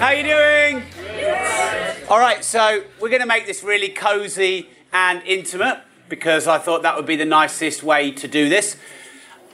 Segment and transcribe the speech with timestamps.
[0.00, 0.82] How are you doing?
[2.08, 6.80] All right, so we're going to make this really cozy and intimate because I thought
[6.84, 8.78] that would be the nicest way to do this.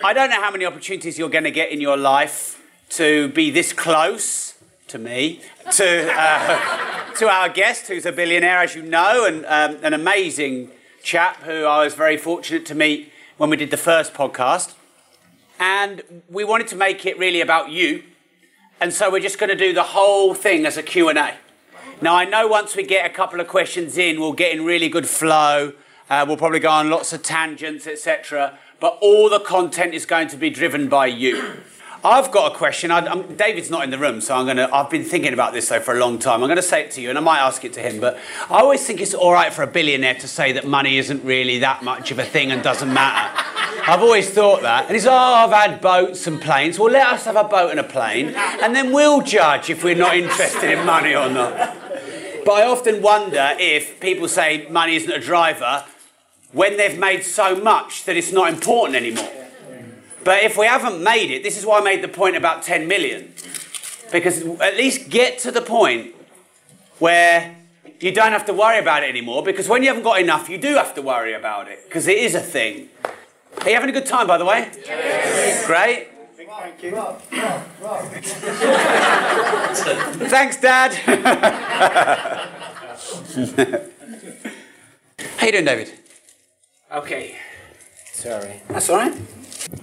[0.04, 3.50] I don't know how many opportunities you're going to get in your life to be
[3.50, 4.54] this close
[4.86, 5.40] to me,
[5.72, 10.70] to uh, to our guest, who's a billionaire, as you know, and um, an amazing
[11.02, 14.74] chap who I was very fortunate to meet when we did the first podcast.
[15.58, 18.04] And we wanted to make it really about you
[18.80, 21.34] and so we're just going to do the whole thing as a Q&A.
[22.02, 24.90] Now, I know once we get a couple of questions in, we'll get in really
[24.90, 25.72] good flow.
[26.10, 28.58] Uh, we'll probably go on lots of tangents, etc.
[28.78, 31.62] But all the content is going to be driven by you.
[32.04, 32.90] I've got a question.
[32.90, 34.72] I, David's not in the room, so I'm to.
[34.72, 36.42] I've been thinking about this though for a long time.
[36.42, 38.00] I'm to say it to you, and I might ask it to him.
[38.00, 41.24] But I always think it's all right for a billionaire to say that money isn't
[41.24, 43.44] really that much of a thing and doesn't matter.
[43.88, 44.86] I've always thought that.
[44.86, 46.78] And he's, oh, I've had boats and planes.
[46.78, 49.94] Well, let us have a boat and a plane, and then we'll judge if we're
[49.94, 51.76] not interested in money or not.
[52.44, 55.84] But I often wonder if people say money isn't a driver
[56.52, 59.45] when they've made so much that it's not important anymore.
[60.26, 62.88] But if we haven't made it, this is why I made the point about 10
[62.88, 63.32] million.
[64.10, 66.16] Because at least get to the point
[66.98, 67.56] where
[68.00, 69.44] you don't have to worry about it anymore.
[69.44, 71.84] Because when you haven't got enough, you do have to worry about it.
[71.84, 72.88] Because it is a thing.
[73.60, 74.68] Are you having a good time, by the way?
[74.84, 75.64] Yes.
[75.64, 76.08] Great.
[76.36, 76.90] Thank you.
[80.28, 80.92] Thanks, Dad.
[85.38, 85.92] How you doing, David?
[86.92, 87.36] Okay.
[88.16, 88.62] Sorry.
[88.68, 89.14] That's all right.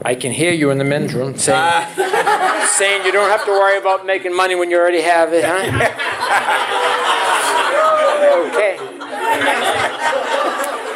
[0.01, 2.65] I can hear you in the men's room saying, uh.
[2.77, 5.53] saying you don't have to worry about making money when you already have it, huh?
[8.49, 8.77] okay.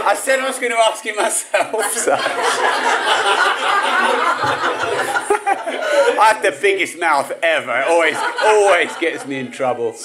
[0.03, 1.83] I said I was going to ask you myself.
[1.93, 2.17] So.
[6.19, 7.81] I have the biggest mouth ever.
[7.81, 9.95] It always, always gets me in trouble.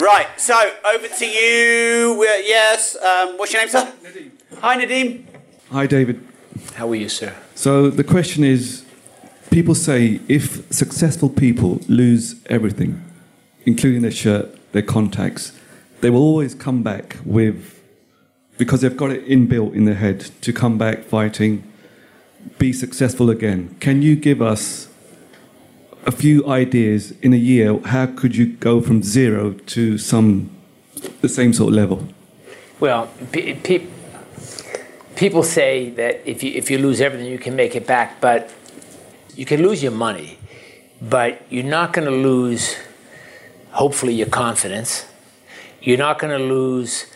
[0.00, 0.54] Right, so
[0.94, 2.22] over to you.
[2.22, 3.92] yes, um, what's your name, sir?
[4.04, 4.30] Nadeem.
[4.60, 5.24] Hi, Nadeem.
[5.72, 6.29] Hi, David.
[6.74, 7.34] How are you, sir?
[7.54, 8.84] So the question is
[9.50, 13.02] people say if successful people lose everything,
[13.66, 15.52] including their shirt, their contacts,
[16.00, 17.80] they will always come back with
[18.56, 21.64] because they've got it inbuilt in their head to come back fighting,
[22.58, 23.74] be successful again.
[23.80, 24.88] Can you give us
[26.06, 27.78] a few ideas in a year?
[27.78, 30.50] How could you go from zero to some
[31.22, 32.08] the same sort of level?
[32.78, 33.86] Well, pe- pe-
[35.20, 38.50] people say that if you if you lose everything, you can make it back, but
[39.36, 40.38] you can lose your money,
[41.00, 42.74] but you're not going to lose.
[43.72, 45.06] Hopefully, your confidence.
[45.82, 47.06] You're not going to lose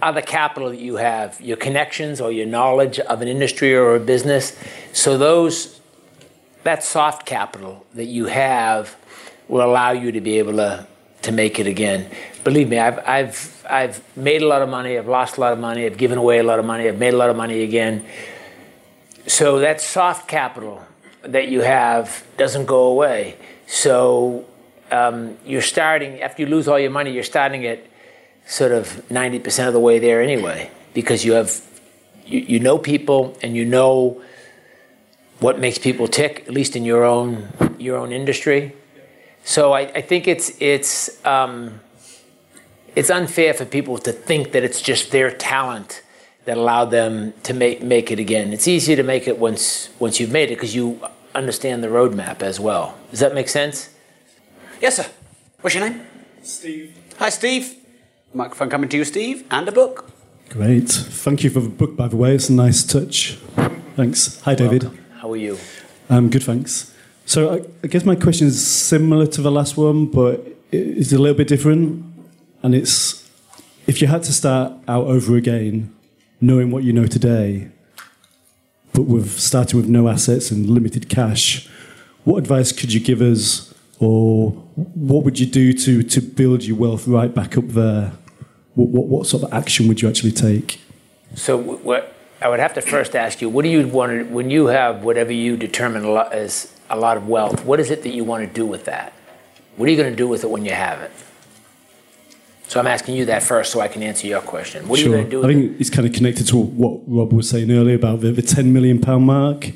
[0.00, 4.00] other capital that you have, your connections or your knowledge of an industry or a
[4.00, 4.56] business.
[4.92, 5.80] So those
[6.62, 8.96] that soft capital that you have
[9.48, 10.86] will allow you to be able to
[11.22, 12.08] to make it again.
[12.44, 15.60] Believe me, I've I've I've made a lot of money, I've lost a lot of
[15.60, 18.04] money, I've given away a lot of money, I've made a lot of money again.
[19.26, 20.82] So that soft capital
[21.22, 23.36] that you have doesn't go away.
[23.66, 24.44] So
[24.90, 27.86] um, you're starting after you lose all your money, you're starting at
[28.46, 31.60] sort of 90% of the way there anyway, because you have,
[32.26, 34.20] you, you know people and you know
[35.38, 37.48] what makes people tick, at least in your own,
[37.78, 38.74] your own industry.
[39.44, 41.80] So I, I think it's, it's, um,
[42.94, 46.02] it's unfair for people to think that it's just their talent
[46.44, 48.52] that allowed them to make, make it again.
[48.52, 51.00] It's easier to make it once, once you've made it because you
[51.34, 52.98] understand the roadmap as well.
[53.10, 53.90] Does that make sense?
[54.80, 55.06] Yes, sir.
[55.60, 56.04] What's your name?
[56.42, 56.96] Steve.
[57.18, 57.76] Hi, Steve.
[58.34, 60.10] Microphone coming to you, Steve, and a book.
[60.48, 60.88] Great.
[60.88, 62.34] Thank you for the book, by the way.
[62.34, 63.38] It's a nice touch.
[63.96, 64.40] Thanks.
[64.42, 64.82] Hi, David.
[64.82, 65.04] Welcome.
[65.18, 65.58] How are you?
[66.10, 66.92] Um, good, thanks.
[67.24, 71.18] So I, I, guess my question is similar to the last one, but it's a
[71.18, 72.04] little bit different.
[72.62, 73.28] And it's
[73.86, 75.94] if you had to start out over again,
[76.40, 77.68] knowing what you know today,
[78.92, 81.68] but with starting with no assets and limited cash,
[82.24, 86.76] what advice could you give us, or what would you do to to build your
[86.76, 88.12] wealth right back up there?
[88.74, 90.80] what, what, what sort of action would you actually take?
[91.34, 94.50] So what I would have to first ask you, what do you want to, when
[94.50, 98.24] you have whatever you determine as a lot of wealth, what is it that you
[98.24, 99.12] want to do with that?
[99.76, 101.10] What are you going to do with it when you have it?
[102.72, 104.88] So I'm asking you that first so I can answer your question.
[104.88, 107.30] What are you going to do I think it's kind of connected to what Rob
[107.30, 109.72] was saying earlier about the, the 10 million pound mark.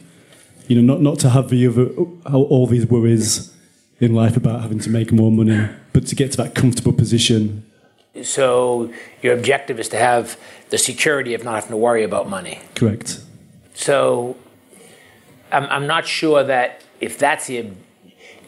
[0.67, 1.89] You know, not, not to have the other,
[2.25, 3.55] all these worries
[4.01, 7.71] in life about having to make more money, but to get to that comfortable position.
[8.23, 8.91] So
[9.21, 10.41] your objective is to have
[10.71, 12.61] the security of not having to worry about money.
[12.75, 13.21] Correct.
[13.75, 14.39] So
[15.53, 17.73] I'm, I'm not sure that if that's the,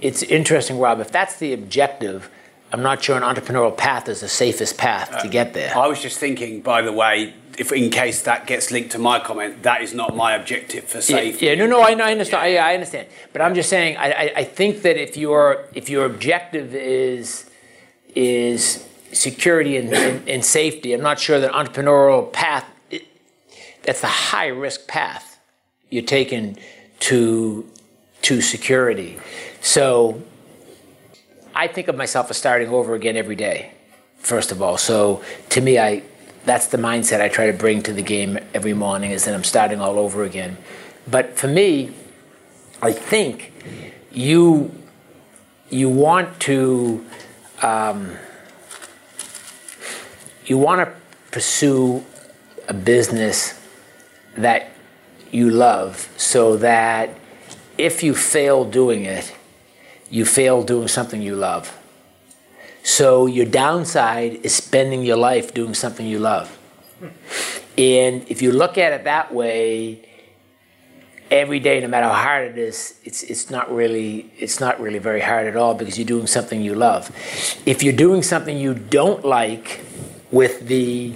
[0.00, 2.30] it's interesting, Rob, if that's the objective,
[2.72, 5.76] I'm not sure an entrepreneurial path is the safest path to get there.
[5.76, 9.18] I was just thinking, by the way, if in case that gets linked to my
[9.18, 11.46] comment, that is not my objective for safety.
[11.46, 12.42] yeah, no, no, I, know, I understand.
[12.42, 13.96] I, I understand, but I'm just saying.
[13.96, 17.50] I, I, I think that if your if your objective is
[18.14, 22.64] is security and, and, and safety, I'm not sure that entrepreneurial path.
[22.90, 23.06] It,
[23.82, 25.40] that's the high risk path
[25.90, 26.58] you're taking
[27.00, 27.68] to
[28.22, 29.18] to security.
[29.60, 30.22] So
[31.58, 33.72] I think of myself as starting over again every day.
[34.18, 36.04] First of all, so to me, I
[36.44, 39.42] that's the mindset I try to bring to the game every morning is that I'm
[39.42, 40.56] starting all over again.
[41.08, 41.90] But for me,
[42.80, 43.52] I think
[44.12, 44.70] you
[45.68, 47.04] you want to
[47.60, 48.12] um,
[50.46, 50.94] you want to
[51.32, 52.04] pursue
[52.68, 53.60] a business
[54.36, 54.70] that
[55.32, 57.10] you love, so that
[57.76, 59.34] if you fail doing it,
[60.10, 61.76] you fail doing something you love.
[62.82, 66.56] So your downside is spending your life doing something you love.
[67.76, 70.08] And if you look at it that way,
[71.30, 74.98] every day, no matter how hard it is, it's, it's not really it's not really
[74.98, 77.10] very hard at all because you're doing something you love.
[77.66, 79.84] If you're doing something you don't like
[80.30, 81.14] with the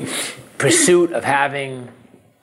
[0.59, 1.89] pursuit of having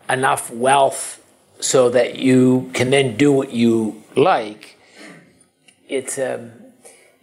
[0.09, 1.23] enough wealth
[1.59, 4.78] so that you can then do what you like,
[5.89, 6.51] it's a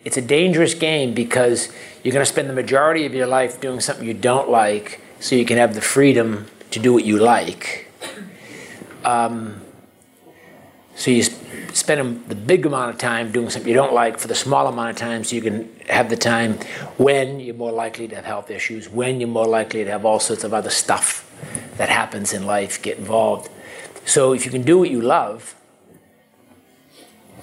[0.04, 1.72] it's a dangerous game because
[2.04, 5.34] you're going to spend the majority of your life doing something you don't like so
[5.34, 7.90] you can have the freedom to do what you like.
[9.04, 9.60] Um,
[10.94, 11.42] so you sp-
[11.72, 14.90] spend the big amount of time doing something you don't like for the small amount
[14.90, 16.54] of time so you can have the time
[16.98, 20.20] when you're more likely to have health issues, when you're more likely to have all
[20.20, 21.28] sorts of other stuff
[21.78, 23.50] that happens in life get involved.
[24.04, 25.55] So if you can do what you love,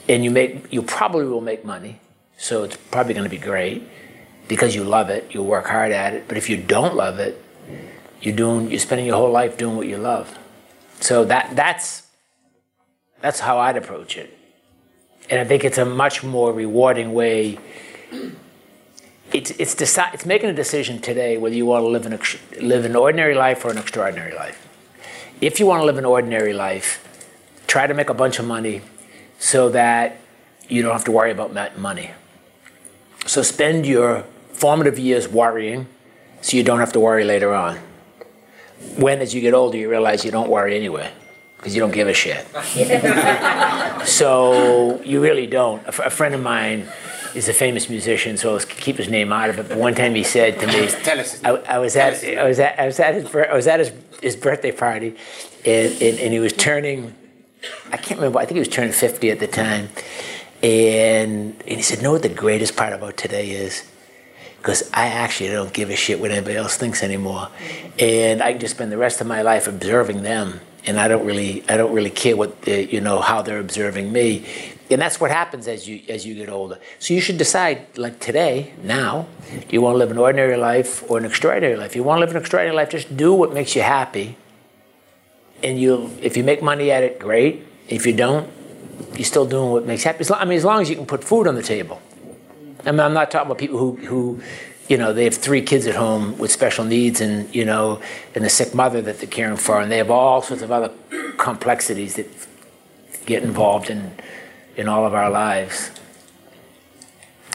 [0.08, 2.00] and you make, you probably will make money.
[2.38, 3.88] So it's probably going to be great
[4.48, 5.34] because you love it.
[5.34, 6.28] You'll work hard at it.
[6.28, 7.42] But if you don't love it,
[8.22, 10.38] you're doing, you're spending your whole life doing what you love.
[11.00, 12.08] So that that's
[13.20, 14.38] that's how I'd approach it,
[15.30, 17.60] and I think it's a much more rewarding way.
[19.34, 22.38] It's it's deci- it's making a decision today whether you want to live an ex-
[22.62, 24.66] live an ordinary life or an extraordinary life.
[25.42, 27.04] If you want to live an ordinary life,
[27.68, 28.82] try to make a bunch of money
[29.44, 30.18] so that
[30.70, 32.12] you don't have to worry about ma- money.
[33.26, 34.24] So spend your
[34.54, 35.88] formative years worrying
[36.40, 37.78] so you don't have to worry later on.
[38.96, 41.12] When, as you get older, you realize you don't worry anyway
[41.58, 42.46] because you don't give a shit.
[44.08, 45.84] so you really don't.
[45.84, 46.88] A, f- a friend of mine
[47.36, 49.68] is a famous musician, so I'll keep his name out of it.
[49.68, 52.60] But one time he said to me, Tell us I, I was at I was
[52.60, 53.92] at I was at his I was at his,
[54.22, 55.18] his birthday party,
[55.66, 57.14] and, and, and he was turning.
[57.92, 58.40] I can't remember.
[58.40, 59.90] I think he was turning 50 at the time.
[60.62, 63.90] And, and he said, know what the greatest part about today is?
[64.58, 67.50] Because I actually don't give a shit what anybody else thinks anymore.
[68.00, 70.62] And I can just spend the rest of my life observing them.
[70.86, 74.12] And I don't really, I don't really care what, the, you know, how they're observing
[74.12, 74.46] me.
[74.90, 76.80] And that's what happens as you, as you get older.
[77.00, 81.10] So you should decide, like today, now, do you want to live an ordinary life
[81.10, 81.92] or an extraordinary life?
[81.92, 84.38] If you want to live an extraordinary life, just do what makes you happy
[85.64, 87.66] and you if you make money at it, great.
[87.88, 88.50] If you don't,
[89.16, 90.26] you're still doing what makes happy.
[90.34, 92.02] I mean, as long as you can put food on the table.
[92.86, 94.42] I mean, I'm not talking about people who, who,
[94.90, 98.02] you know, they have three kids at home with special needs and, you know,
[98.36, 100.92] and a sick mother that they're caring for, and they have all sorts of other
[101.38, 102.28] complexities that
[103.26, 104.12] get involved in,
[104.76, 105.92] in all of our lives.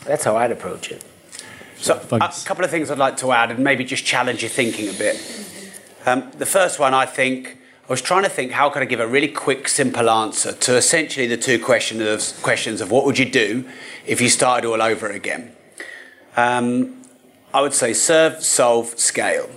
[0.07, 1.05] That's how I'd approach it.
[1.77, 4.89] So, a couple of things I'd like to add and maybe just challenge your thinking
[4.89, 5.17] a bit.
[6.07, 7.58] Um, the first one, I think,
[7.89, 10.77] I was trying to think how could I give a really quick, simple answer to
[10.77, 13.67] essentially the two question of, questions of what would you do
[14.05, 15.57] if you started all over again.
[16.37, 17.03] Um,
[17.55, 19.49] I would say serve, solve, scale.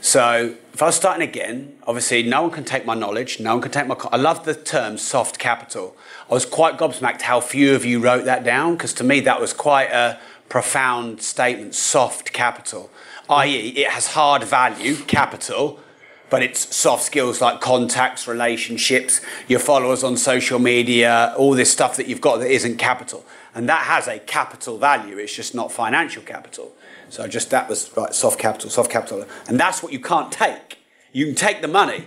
[0.00, 3.62] So if I was starting again, obviously no one can take my knowledge, no one
[3.62, 3.96] can take my.
[4.12, 5.96] I love the term soft capital.
[6.30, 9.40] I was quite gobsmacked how few of you wrote that down because to me that
[9.40, 11.74] was quite a profound statement.
[11.74, 12.88] Soft capital,
[13.28, 15.80] i.e., it has hard value, capital,
[16.34, 21.96] but it's soft skills like contacts, relationships, your followers on social media, all this stuff
[21.96, 23.24] that you've got that isn't capital.
[23.54, 26.72] And that has a capital value, it's just not financial capital.
[27.08, 29.24] So just that was right, soft capital, soft capital.
[29.46, 30.78] And that's what you can't take.
[31.12, 32.06] You can take the money,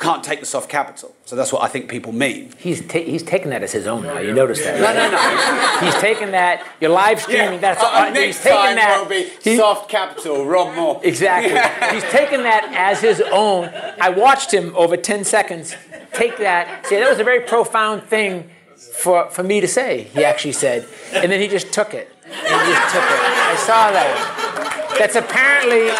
[0.00, 1.14] can't take the soft capital.
[1.26, 2.52] So that's what I think people mean.
[2.58, 4.18] He's, ta- he's taken that as his own now.
[4.18, 4.80] You notice that?
[4.80, 5.86] No, no, no.
[5.86, 6.66] he's taken that.
[6.80, 7.60] You're live streaming.
[7.60, 9.00] That's Uh, uh, next he's taken time that.
[9.02, 11.00] will be he- soft capital, Rob Moore.
[11.04, 11.50] Exactly.
[11.94, 13.70] He's taken that as his own.
[14.00, 15.76] I watched him over 10 seconds
[16.12, 16.86] take that.
[16.86, 18.50] See, that was a very profound thing
[18.94, 20.88] for, for me to say, he actually said.
[21.12, 22.08] And then he just took it.
[22.24, 23.20] He just took it.
[23.20, 24.96] I saw that.
[24.98, 25.90] That's apparently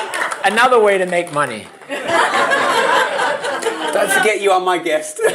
[0.51, 1.67] another way to make money.
[3.93, 5.21] Don't forget you are my guest.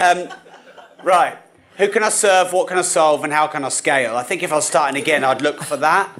[0.00, 0.28] um,
[1.02, 1.38] right.
[1.78, 2.52] Who can I serve?
[2.52, 3.24] What can I solve?
[3.24, 4.16] And how can I scale?
[4.16, 6.10] I think if I was starting again, I'd look for that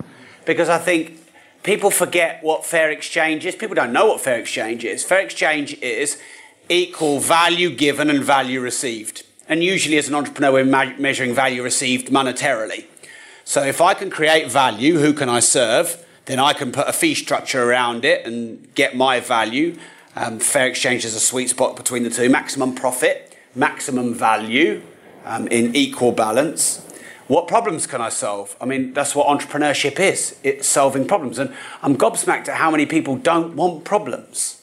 [0.44, 1.20] because I think
[1.62, 3.54] people forget what fair exchange is.
[3.54, 5.04] People don't know what fair exchange is.
[5.04, 6.20] Fair exchange is
[6.68, 9.24] equal value given and value received.
[9.48, 12.86] And usually, as an entrepreneur, we're me- measuring value received monetarily.
[13.44, 16.03] So if I can create value, who can I serve?
[16.26, 19.76] Then I can put a fee structure around it and get my value.
[20.16, 22.28] Um, fair exchange is a sweet spot between the two.
[22.28, 24.82] Maximum profit, maximum value
[25.24, 26.80] um, in equal balance.
[27.26, 28.56] What problems can I solve?
[28.60, 30.38] I mean, that's what entrepreneurship is.
[30.42, 31.38] It's solving problems.
[31.38, 34.62] And I'm gobsmacked at how many people don't want problems.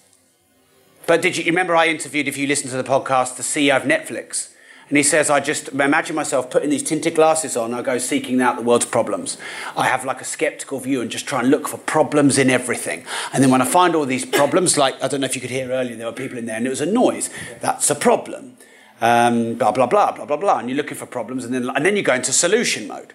[1.08, 3.84] But did you remember I interviewed, if you listen to the podcast, the CEO of
[3.84, 4.51] Netflix?
[4.92, 8.42] And he says, I just imagine myself putting these tinted glasses on, I go seeking
[8.42, 9.38] out the world's problems.
[9.78, 13.06] I have like a skeptical view and just try and look for problems in everything.
[13.32, 15.50] And then when I find all these problems, like, I don't know if you could
[15.50, 17.30] hear earlier, there were people in there and it was a noise.
[17.62, 18.58] That's a problem.
[19.00, 20.60] Um, blah, blah, blah, blah, blah, blah.
[20.60, 23.14] And you're looking for problems and then, and then you go into solution mode.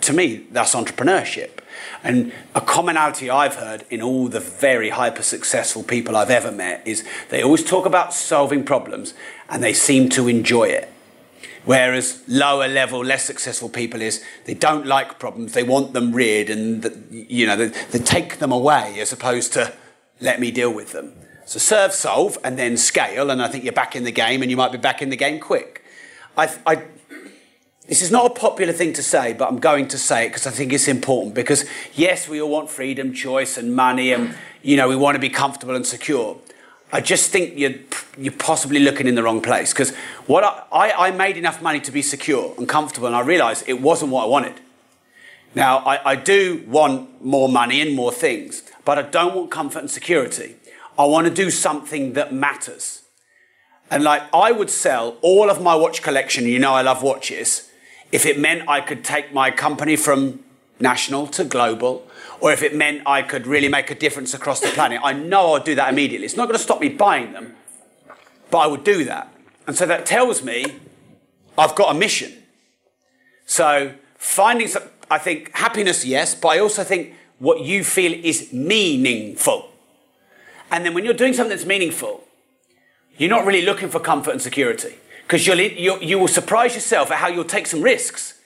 [0.00, 1.58] To me, that's entrepreneurship.
[2.02, 6.86] And a commonality I've heard in all the very hyper successful people I've ever met
[6.86, 9.12] is they always talk about solving problems
[9.50, 10.90] and they seem to enjoy it.
[11.68, 16.48] Whereas lower level, less successful people is they don't like problems, they want them rid
[16.48, 19.74] and you know they, they take them away as opposed to
[20.18, 21.12] let me deal with them.
[21.44, 24.50] So serve, solve, and then scale, and I think you're back in the game, and
[24.50, 25.84] you might be back in the game quick.
[26.38, 26.84] I, I,
[27.86, 30.46] this is not a popular thing to say, but I'm going to say it because
[30.46, 31.34] I think it's important.
[31.34, 35.20] Because yes, we all want freedom, choice, and money, and you know we want to
[35.20, 36.38] be comfortable and secure.
[36.92, 37.74] I just think you're,
[38.16, 39.72] you're possibly looking in the wrong place.
[39.72, 39.94] Because
[40.26, 43.64] what I, I, I made enough money to be secure and comfortable, and I realised
[43.66, 44.54] it wasn't what I wanted.
[45.54, 49.80] Now I, I do want more money and more things, but I don't want comfort
[49.80, 50.56] and security.
[50.98, 53.02] I want to do something that matters.
[53.90, 57.70] And like I would sell all of my watch collection, you know I love watches,
[58.12, 60.40] if it meant I could take my company from
[60.80, 62.07] national to global,
[62.40, 65.00] or if it meant I could really make a difference across the planet.
[65.02, 66.24] I know I'd do that immediately.
[66.24, 67.54] It's not going to stop me buying them,
[68.50, 69.32] but I would do that.
[69.66, 70.64] And so that tells me
[71.56, 72.32] I've got a mission.
[73.46, 78.52] So finding some, I think happiness, yes, but I also think what you feel is
[78.52, 79.70] meaningful.
[80.70, 82.24] And then when you're doing something that's meaningful,
[83.16, 87.10] you're not really looking for comfort and security because you'll, you you will surprise yourself
[87.10, 88.40] at how you'll take some risks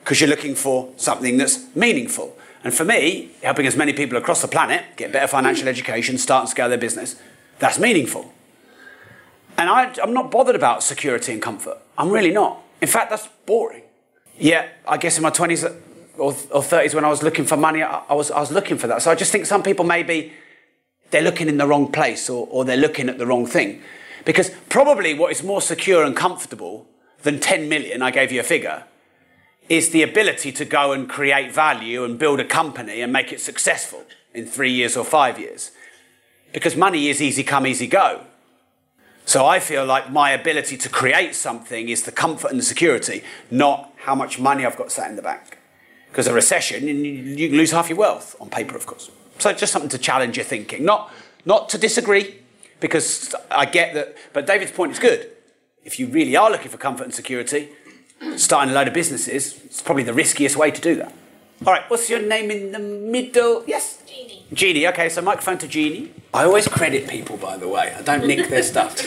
[0.00, 2.36] because you're looking for something that's meaningful.
[2.66, 6.40] And for me, helping as many people across the planet get better financial education, start
[6.40, 7.14] and scale their business,
[7.60, 8.34] that's meaningful.
[9.56, 11.78] And I, I'm not bothered about security and comfort.
[11.96, 12.60] I'm really not.
[12.80, 13.84] In fact, that's boring.
[14.36, 15.62] Yeah, I guess in my 20s
[16.18, 18.78] or, or 30s when I was looking for money, I, I, was, I was looking
[18.78, 19.00] for that.
[19.00, 20.32] So I just think some people maybe
[21.12, 23.80] they're looking in the wrong place or, or they're looking at the wrong thing.
[24.24, 26.88] Because probably what is more secure and comfortable
[27.22, 28.82] than 10 million, I gave you a figure,
[29.68, 33.40] is the ability to go and create value and build a company and make it
[33.40, 35.72] successful in three years or five years.
[36.52, 38.24] Because money is easy come, easy go.
[39.24, 43.24] So I feel like my ability to create something is the comfort and the security,
[43.50, 45.58] not how much money I've got sat in the bank.
[46.08, 49.10] Because a recession, you can lose half your wealth on paper, of course.
[49.38, 51.12] So just something to challenge your thinking, not,
[51.44, 52.36] not to disagree,
[52.78, 54.16] because I get that.
[54.32, 55.30] But David's point is good.
[55.84, 57.70] If you really are looking for comfort and security,
[58.36, 61.12] starting a load of businesses, it's probably the riskiest way to do that.
[61.64, 63.64] All right, what's your name in the middle?
[63.66, 64.02] Yes?
[64.06, 64.44] Jeannie.
[64.52, 66.12] Jeannie, okay, so microphone to Jeannie.
[66.34, 67.94] I always credit people, by the way.
[67.96, 68.94] I don't nick their stuff.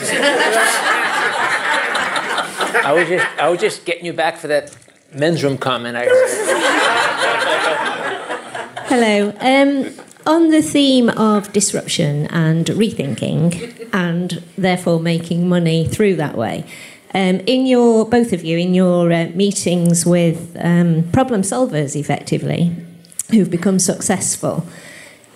[2.84, 4.76] I was just, I was just getting you back for that
[5.12, 6.28] men's room comment I heard.
[8.88, 9.32] Hello.
[9.40, 9.94] Um,
[10.26, 16.64] on the theme of disruption and rethinking, and therefore making money through that way,
[17.14, 22.74] um, in your both of you in your uh, meetings with um, problem solvers, effectively,
[23.30, 24.66] who've become successful,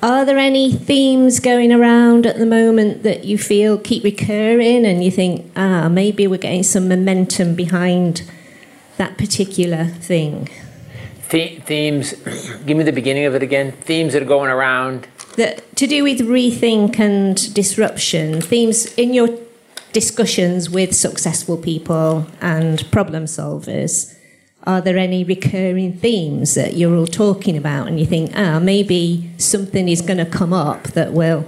[0.02, 5.02] are there any themes going around at the moment that you feel keep recurring, and
[5.02, 8.22] you think, ah, maybe we're getting some momentum behind
[8.98, 10.50] that particular thing?
[11.30, 12.12] The- themes,
[12.66, 13.72] give me the beginning of it again.
[13.72, 15.08] Themes that are going around.
[15.36, 19.28] That to do with rethink and disruption, themes in your
[19.94, 24.14] discussions with successful people and problem solvers.
[24.64, 29.30] Are there any recurring themes that you're all talking about, and you think, ah, maybe
[29.38, 31.46] something is going to come up that will,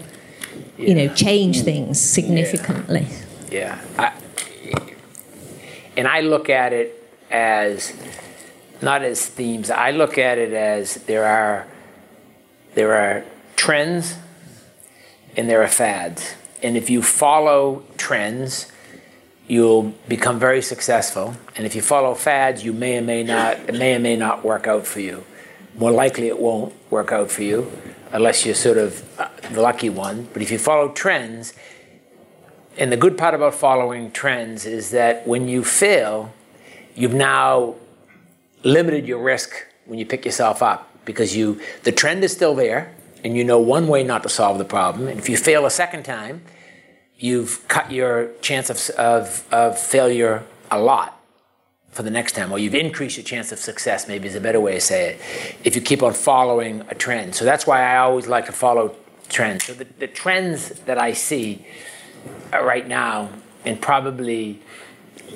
[0.79, 3.07] you know, change things significantly?
[3.51, 3.81] Yeah.
[3.99, 4.13] I,
[5.97, 7.93] and I look at it as
[8.83, 9.71] not as themes.
[9.71, 11.67] I look at it as there are
[12.75, 13.25] there are
[13.57, 14.17] trends
[15.37, 16.35] and there are fads.
[16.67, 18.73] And if you follow trends,
[19.47, 21.37] you'll become very successful.
[21.55, 24.45] And if you follow fads, you may or may not it may or may not
[24.45, 25.23] work out for you.
[25.79, 27.71] More likely, it won't work out for you
[28.11, 30.27] unless you're sort of uh, the lucky one.
[30.33, 31.55] But if you follow trends,
[32.77, 36.35] and the good part about following trends is that when you fail,
[36.97, 37.77] you've now
[38.65, 39.55] limited your risk
[39.85, 42.93] when you pick yourself up because you the trend is still there
[43.23, 45.07] and you know one way not to solve the problem.
[45.07, 46.43] And if you fail a second time,
[47.19, 51.13] you've cut your chance of, of, of failure a lot
[51.91, 54.61] for the next time, or you've increased your chance of success, maybe is a better
[54.61, 55.21] way to say it,
[55.65, 57.35] if you keep on following a trend.
[57.35, 58.95] So that's why I always like to follow
[59.31, 59.65] trends.
[59.65, 61.67] So the, the trends that I see
[62.53, 63.31] uh, right now,
[63.65, 64.61] and probably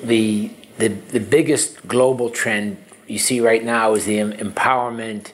[0.03, 5.31] the, the, the biggest global trend you see right now is the empowerment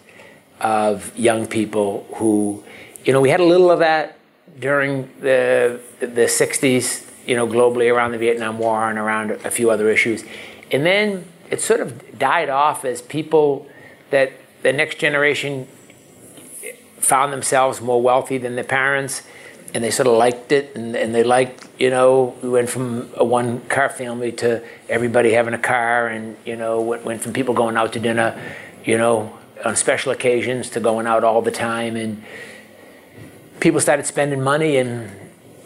[0.62, 2.64] of young people who,
[3.04, 4.17] you know, we had a little of that
[4.60, 9.70] during the, the 60s, you know, globally around the Vietnam War and around a few
[9.70, 10.24] other issues.
[10.72, 13.68] And then it sort of died off as people
[14.10, 14.32] that
[14.64, 15.68] the next generation
[16.98, 19.24] found themselves more wealthy than their parents
[19.74, 23.10] and they sort of liked it and, and they liked you know we went from
[23.16, 27.34] a one car family to everybody having a car and you know went, went from
[27.34, 28.40] people going out to dinner
[28.84, 32.24] you know on special occasions to going out all the time and
[33.60, 35.12] people started spending money and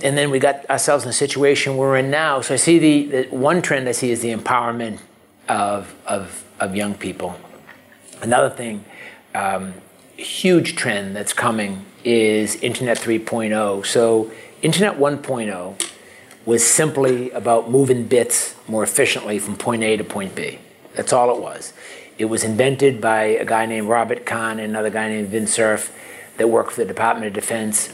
[0.04, 3.23] and then we got ourselves in the situation we're in now so i see the,
[3.23, 4.99] the one trend i see is the empowerment
[5.47, 7.39] of of, of young people
[8.21, 8.84] another thing
[9.34, 9.73] um,
[10.17, 13.86] huge trend that's coming is Internet 3.0.
[13.86, 15.91] So, Internet 1.0
[16.45, 20.60] was simply about moving bits more efficiently from point A to point B.
[20.95, 21.73] That's all it was.
[22.17, 25.95] It was invented by a guy named Robert Kahn and another guy named Vint Cerf
[26.41, 27.93] that worked for the Department of Defense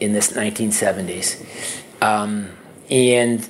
[0.00, 1.44] in the 1970s.
[2.00, 2.48] Um,
[2.90, 3.46] and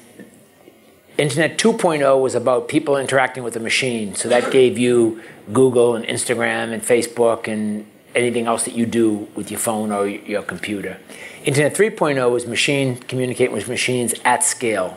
[1.16, 4.16] Internet 2.0 was about people interacting with the machine.
[4.16, 9.28] So that gave you Google and Instagram and Facebook and anything else that you do
[9.36, 10.98] with your phone or your computer.
[11.44, 14.96] Internet 3.0 was machine communicating with machines at scale,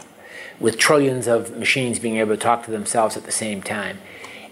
[0.59, 3.99] with trillions of machines being able to talk to themselves at the same time.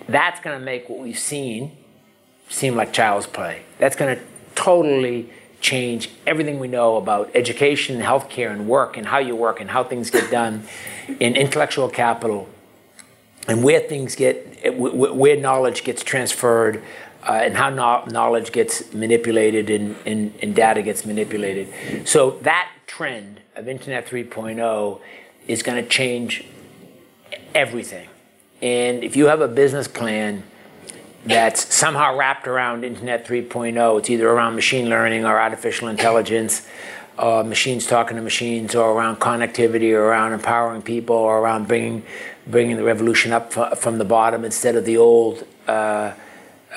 [0.08, 1.72] That's going to make what we've seen
[2.48, 3.64] seem like child's play.
[3.80, 4.24] That's going to
[4.64, 9.70] totally change everything we know about education, healthcare, and work, and how you work, and
[9.70, 10.64] how things get done,
[11.20, 12.48] in intellectual capital,
[13.48, 16.82] and where things get, where knowledge gets transferred,
[17.24, 21.68] uh, and how no- knowledge gets manipulated and, and, and, data gets manipulated.
[22.06, 25.00] So that trend of Internet 3.0
[25.48, 26.44] is going to change
[27.56, 28.10] everything.
[28.62, 30.44] And if you have a business plan
[31.26, 36.68] that's somehow wrapped around Internet 3.0, it's either around machine learning or artificial intelligence,
[37.18, 42.04] uh, machines talking to machines, or around connectivity, or around empowering people, or around bringing
[42.46, 45.46] bringing the revolution up from the bottom instead of the old.
[45.68, 46.14] Uh,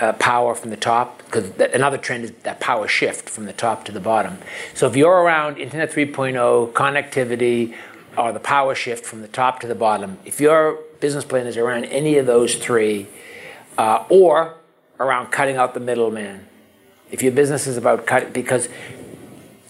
[0.00, 3.84] uh, power from the top, because another trend is that power shift from the top
[3.84, 4.38] to the bottom.
[4.74, 7.74] So if you're around Internet 3.0, connectivity,
[8.16, 11.56] or the power shift from the top to the bottom, if your business plan is
[11.56, 13.06] around any of those three,
[13.78, 14.56] uh, or
[14.98, 16.46] around cutting out the middleman,
[17.10, 18.68] if your business is about cutting, because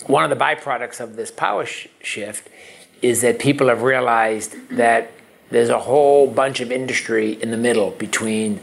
[0.07, 2.49] one of the byproducts of this power sh- shift
[3.03, 5.11] is that people have realized that
[5.51, 8.61] there's a whole bunch of industry in the middle between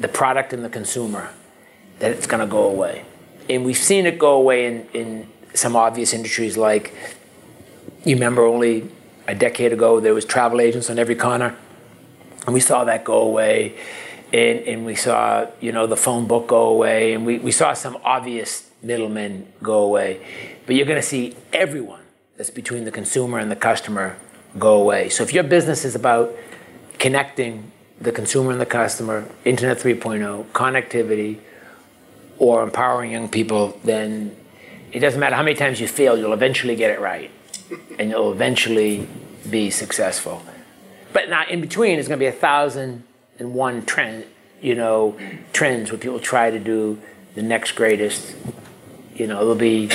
[0.00, 1.30] the product and the consumer,
[1.98, 3.04] that it's going to go away.
[3.48, 6.92] And we've seen it go away in, in some obvious industries like,
[8.04, 8.88] you remember only
[9.26, 11.56] a decade ago there was travel agents on every corner,
[12.46, 13.76] and we saw that go away.
[14.32, 17.72] And, and we saw, you know, the phone book go away, and we, we saw
[17.74, 20.20] some obvious middlemen go away.
[20.66, 22.02] But you're going to see everyone
[22.36, 24.16] that's between the consumer and the customer
[24.58, 25.08] go away.
[25.08, 26.34] So if your business is about
[26.98, 31.38] connecting the consumer and the customer, Internet 3.0, connectivity,
[32.38, 34.36] or empowering young people, then
[34.92, 37.30] it doesn't matter how many times you fail, you'll eventually get it right.
[37.98, 39.08] And you'll eventually
[39.48, 40.42] be successful.
[41.12, 43.02] But now, in between, there's going to be a thousand
[43.38, 44.24] and one trend,
[44.60, 45.18] you know,
[45.52, 47.00] trends where people try to do
[47.34, 48.34] the next greatest.
[49.14, 49.86] You know, there'll be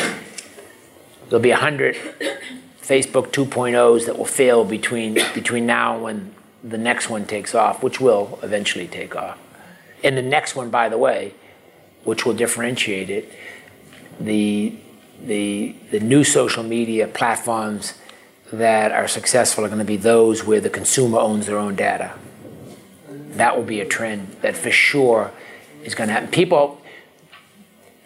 [1.29, 1.95] there'll be a hundred
[2.81, 7.81] Facebook 2.0s that will fail between between now and when the next one takes off,
[7.81, 9.37] which will eventually take off.
[10.03, 11.33] And the next one, by the way,
[12.03, 13.31] which will differentiate it,
[14.19, 14.75] the
[15.23, 17.93] the the new social media platforms
[18.51, 22.13] that are successful are going to be those where the consumer owns their own data.
[23.31, 25.31] That will be a trend that for sure
[25.83, 26.29] is going to happen.
[26.29, 26.81] People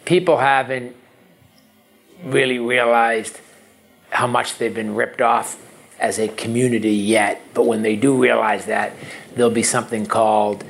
[0.04, 0.96] people haven't
[2.24, 3.40] really realized
[4.10, 5.60] how much they've been ripped off
[5.98, 8.92] as a community yet, but when they do realize that,
[9.34, 10.64] there'll be something called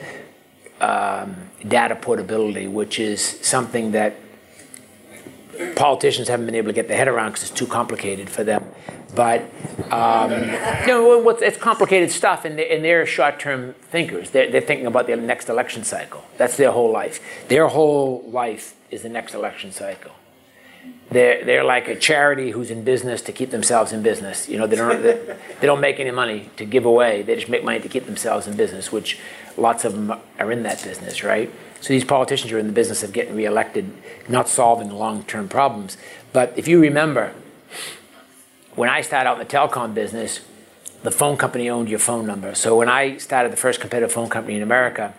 [0.80, 4.16] um, data portability, which is something that
[5.76, 8.64] politicians haven't been able to get their head around because it's too complicated for them.
[9.14, 9.42] But
[9.90, 14.30] um, you know, it's complicated stuff, and they're, and they're short-term thinkers.
[14.30, 16.24] They're, they're thinking about the next election cycle.
[16.36, 17.20] That's their whole life.
[17.48, 20.12] Their whole life is the next election cycle.
[21.10, 24.48] They're, they're like a charity who's in business to keep themselves in business.
[24.48, 27.22] You know, they don't, they don't make any money to give away.
[27.22, 29.18] They just make money to keep themselves in business, which
[29.56, 31.50] lots of them are in that business, right?
[31.86, 33.92] So these politicians are in the business of getting reelected,
[34.28, 35.96] not solving long-term problems.
[36.32, 37.32] But if you remember,
[38.74, 40.40] when I started out in the telecom business,
[41.04, 42.56] the phone company owned your phone number.
[42.56, 45.14] So when I started the first competitive phone company in America,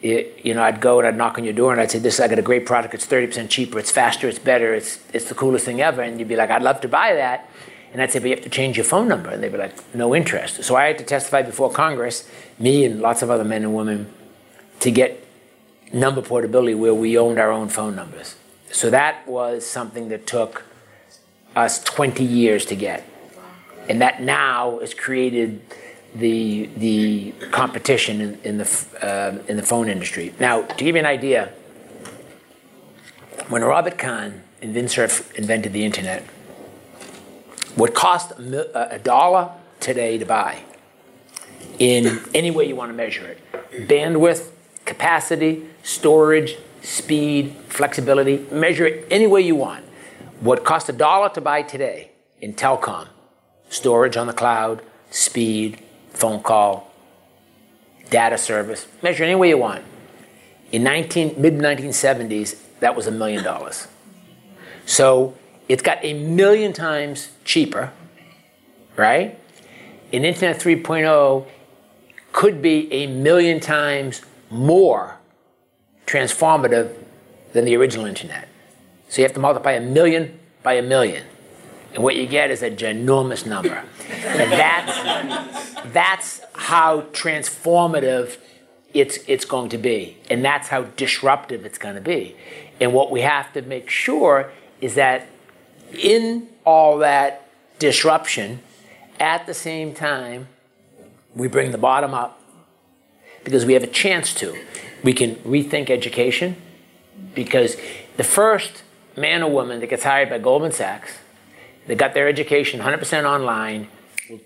[0.00, 2.18] it, you know, I'd go and I'd knock on your door and I'd say, "This,
[2.18, 2.94] I got a great product.
[2.94, 3.78] It's thirty percent cheaper.
[3.78, 4.26] It's faster.
[4.26, 4.72] It's better.
[4.72, 7.46] It's it's the coolest thing ever." And you'd be like, "I'd love to buy that."
[7.92, 9.94] And I'd say, "But you have to change your phone number." And they'd be like,
[9.94, 12.26] "No interest." So I had to testify before Congress,
[12.58, 14.10] me and lots of other men and women,
[14.78, 15.26] to get
[15.92, 18.36] number portability where we owned our own phone numbers.
[18.70, 20.64] So that was something that took
[21.56, 23.04] us 20 years to get,
[23.88, 25.60] and that now has created
[26.14, 30.32] the the competition in, in the uh, in the phone industry.
[30.38, 31.52] Now, to give you an idea,
[33.48, 36.22] when Robert Kahn and Vint Cerf invented the internet,
[37.74, 39.50] what cost a dollar
[39.80, 40.62] today to buy,
[41.78, 43.40] in any way you want to measure it,
[43.88, 44.50] bandwidth,
[44.90, 49.84] capacity, storage, speed, flexibility, measure it any way you want.
[50.40, 53.06] What cost a dollar to buy today in telecom,
[53.68, 56.92] storage on the cloud, speed, phone call,
[58.10, 59.84] data service, measure any way you want.
[60.72, 63.86] In 19, mid 1970s, that was a million dollars.
[64.86, 65.36] So
[65.68, 67.92] it's got a million times cheaper,
[68.96, 69.38] right?
[70.10, 71.46] In Internet 3.0
[72.32, 75.18] could be a million times more
[76.06, 76.94] transformative
[77.52, 78.48] than the original Internet.
[79.08, 81.24] So you have to multiply a million by a million.
[81.94, 83.84] And what you get is a ginormous number.
[84.10, 88.38] And that's, that's how transformative
[88.94, 90.16] it's, it's going to be.
[90.28, 92.36] And that's how disruptive it's going to be.
[92.80, 95.26] And what we have to make sure is that
[95.92, 98.60] in all that disruption,
[99.18, 100.48] at the same time,
[101.34, 102.39] we bring the bottom up
[103.50, 104.56] because we have a chance to.
[105.02, 106.56] We can rethink education
[107.34, 107.76] because
[108.16, 108.84] the first
[109.16, 111.18] man or woman that gets hired by Goldman Sachs
[111.86, 113.88] that got their education 100% online,
[114.28, 114.40] will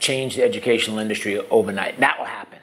[0.00, 2.00] change the educational industry overnight.
[2.00, 2.58] That will happen.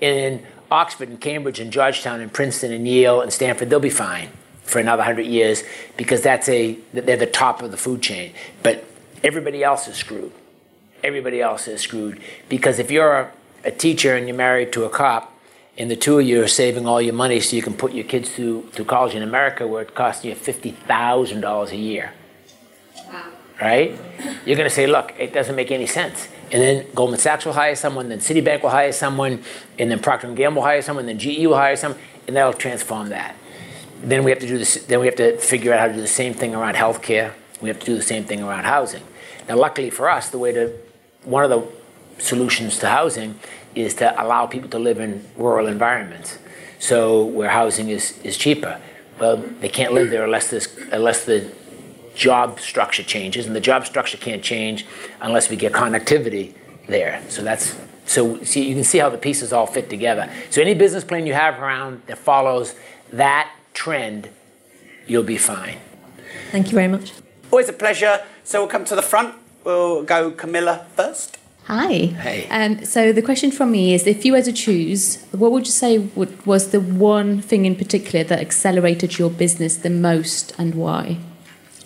[0.00, 4.28] In Oxford and Cambridge and Georgetown and Princeton and Yale and Stanford, they'll be fine
[4.62, 5.64] for another 100 years
[5.96, 8.32] because that's a they're the top of the food chain.
[8.62, 8.84] But
[9.24, 10.32] everybody else is screwed.
[11.02, 13.32] Everybody else is screwed because if you're a,
[13.64, 15.31] a teacher and you're married to a cop,
[15.78, 18.04] and the two of you are saving all your money so you can put your
[18.04, 22.12] kids through, through college in America where it costs you $50,000 a year
[23.62, 23.96] right?
[24.44, 26.28] You're going to say, look, it doesn't make any sense.
[26.50, 29.42] And then Goldman Sachs will hire someone, then Citibank will hire someone,
[29.78, 32.52] and then Procter & Gamble will hire someone, then GE will hire someone, and that'll
[32.52, 33.36] transform that.
[34.02, 34.84] Then we have to do this.
[34.86, 37.32] Then we have to figure out how to do the same thing around healthcare.
[37.60, 39.04] We have to do the same thing around housing.
[39.48, 40.76] Now, luckily for us, the way to
[41.22, 41.64] one of the
[42.20, 43.38] solutions to housing
[43.74, 46.38] is to allow people to live in rural environments.
[46.78, 48.80] So where housing is, is cheaper.
[49.18, 51.50] Well, they can't live there unless, this, unless the
[52.14, 54.86] job structure changes, and the job structure can't change
[55.20, 56.54] unless we get connectivity
[56.88, 57.22] there.
[57.28, 60.30] So that's so see you can see how the pieces all fit together.
[60.50, 62.74] So any business plan you have around that follows
[63.12, 64.28] that trend,
[65.06, 65.78] you'll be fine.
[66.50, 67.12] Thank you very much.
[67.50, 68.24] Always a pleasure.
[68.44, 69.34] So we'll come to the front.
[69.64, 71.38] We'll go Camilla first.
[71.66, 71.92] Hi.
[71.92, 72.48] Hey.
[72.50, 75.72] Um, so the question from me is: If you had to choose, what would you
[75.72, 80.74] say would, was the one thing in particular that accelerated your business the most, and
[80.74, 81.18] why?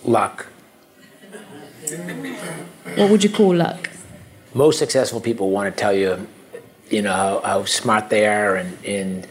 [0.03, 0.47] Luck.
[2.95, 3.89] What would you call luck?
[4.53, 6.27] Most successful people want to tell you
[6.89, 9.27] you know how, how smart they are and, and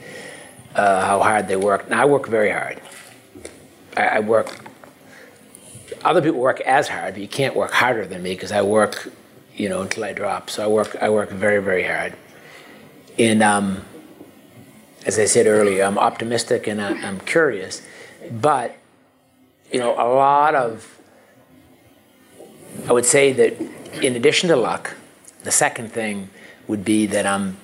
[0.74, 1.88] uh, how hard they work.
[1.88, 2.80] Now I work very hard.
[3.96, 4.54] I, I work.
[6.04, 9.10] Other people work as hard, but you can't work harder than me because I work,
[9.56, 10.50] you know, until I drop.
[10.50, 10.96] So I work.
[11.00, 12.14] I work very, very hard.
[13.18, 13.84] And um,
[15.04, 17.82] as I said earlier, I'm optimistic and I, I'm curious,
[18.30, 18.76] but
[19.72, 20.92] you know, a lot of.
[22.88, 23.58] I would say that
[24.02, 24.94] in addition to luck,
[25.44, 26.28] the second thing
[26.68, 27.56] would be that I'm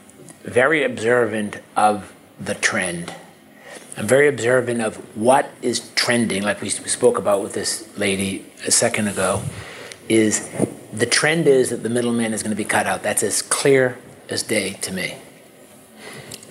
[0.43, 3.15] very observant of the trend.
[3.97, 8.71] I'm very observant of what is trending, like we spoke about with this lady a
[8.71, 9.43] second ago,
[10.09, 10.49] is
[10.93, 13.03] the trend is that the middleman is going to be cut out.
[13.03, 15.17] That's as clear as day to me.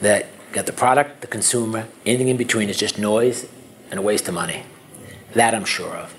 [0.01, 3.47] That got the product, the consumer, anything in between is just noise
[3.91, 4.63] and a waste of money.
[5.33, 6.15] That I'm sure of.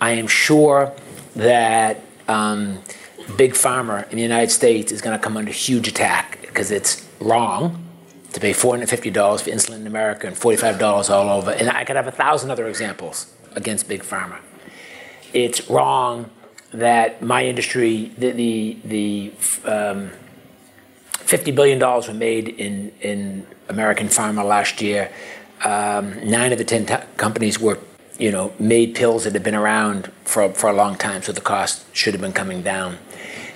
[0.00, 0.92] I am sure
[1.36, 2.82] that um,
[3.36, 7.06] big pharma in the United States is going to come under huge attack because it's
[7.20, 7.84] wrong
[8.32, 11.50] to pay $450 for insulin in America and $45 all over.
[11.50, 14.38] And I could have a thousand other examples against big pharma.
[15.32, 16.30] It's wrong
[16.72, 19.32] that my industry, the, the, the
[19.64, 20.10] um,
[21.12, 25.10] $50 billion were made in, in American pharma last year.
[25.64, 27.78] Um, nine of the 10 t- companies were,
[28.18, 31.40] you know, made pills that had been around for, for a long time, so the
[31.40, 32.98] cost should have been coming down.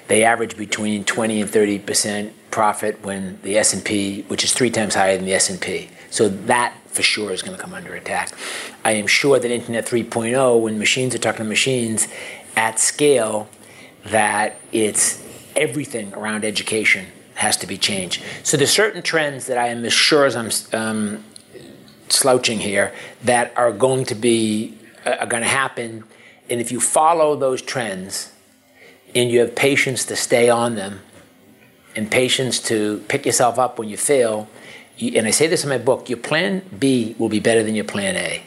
[0.09, 4.95] They average between 20 and 30 percent profit when the S&P, which is three times
[4.95, 5.89] higher than the S&P.
[6.11, 8.33] So that for sure is going to come under attack.
[8.85, 12.07] I am sure that Internet 3.0, when machines are talking to machines
[12.57, 13.49] at scale,
[14.05, 15.23] that it's
[15.57, 18.23] everything around education has to be changed.
[18.43, 21.25] So there's certain trends that I am as sure as I'm um,
[22.09, 22.93] slouching here
[23.25, 26.05] that are going to be uh, are going to happen,
[26.49, 28.33] and if you follow those trends
[29.15, 31.01] and you have patience to stay on them
[31.97, 34.49] and patience to pick yourself up when you fail,
[35.01, 37.85] and I say this in my book, your plan B will be better than your
[37.85, 38.43] plan A.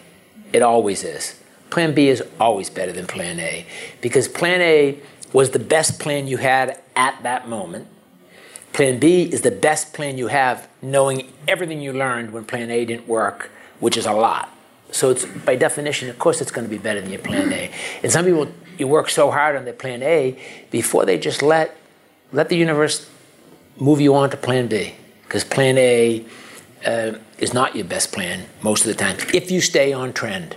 [0.54, 1.36] It always is.
[1.76, 3.66] Plan B is always better than plan A
[4.00, 4.98] because plan A
[5.34, 7.90] was the best plan you had at that moment.
[8.72, 12.86] Plan B is the best plan you have knowing everything you learned when plan A
[12.86, 14.56] didn't work, which is a lot.
[14.92, 17.70] So it's by definition, of course, it's going to be better than your plan A.
[18.02, 20.40] And some people, you work so hard on their plan A
[20.72, 21.76] before they just let
[22.32, 23.10] let the universe
[23.78, 26.26] move you on to plan B because plan A
[26.86, 30.56] uh, is not your best plan most of the time if you stay on trend.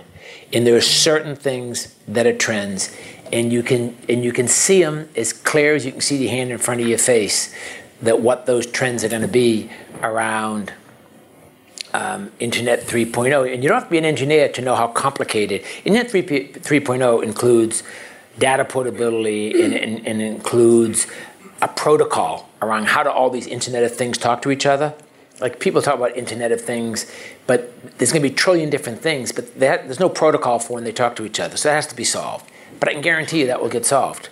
[0.51, 2.95] And there are certain things that are trends,
[3.31, 6.27] and you can and you can see them as clear as you can see the
[6.27, 7.53] hand in front of your face.
[8.01, 9.69] That what those trends are going to be
[10.01, 10.73] around
[11.93, 13.53] um, Internet 3.0.
[13.53, 15.63] And you don't have to be an engineer to know how complicated.
[15.85, 17.83] Internet 3, 3.0 includes
[18.37, 21.07] data portability and, and, and includes
[21.61, 24.93] a protocol around how do all these Internet of Things talk to each other.
[25.39, 27.11] Like people talk about Internet of Things,
[27.47, 30.83] but there's going to be a trillion different things, but there's no protocol for when
[30.83, 31.57] they talk to each other.
[31.57, 32.49] So that has to be solved.
[32.79, 34.29] But I can guarantee you that will get solved.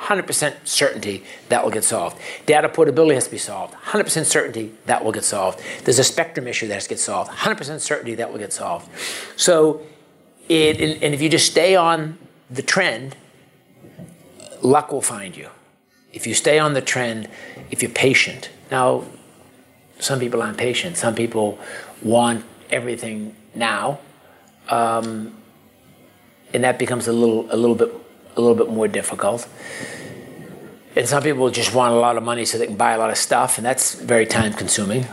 [0.00, 2.18] 100% certainty that will get solved.
[2.46, 3.74] Data portability has to be solved.
[3.74, 5.60] 100% certainty that will get solved.
[5.84, 7.30] There's a spectrum issue that has to get solved.
[7.30, 8.88] 100% certainty that will get solved.
[9.36, 9.82] So,
[10.48, 12.18] it, and if you just stay on
[12.50, 13.14] the trend,
[14.62, 15.48] luck will find you.
[16.12, 17.28] If you stay on the trend,
[17.70, 18.50] if you're patient.
[18.70, 19.04] Now,
[20.00, 20.96] some people aren't patient.
[20.96, 21.58] Some people
[22.02, 24.00] want everything now,
[24.68, 25.34] um,
[26.52, 27.92] and that becomes a little, a little bit,
[28.36, 29.48] a little bit more difficult.
[30.96, 33.10] And some people just want a lot of money so they can buy a lot
[33.10, 35.06] of stuff, and that's very time consuming.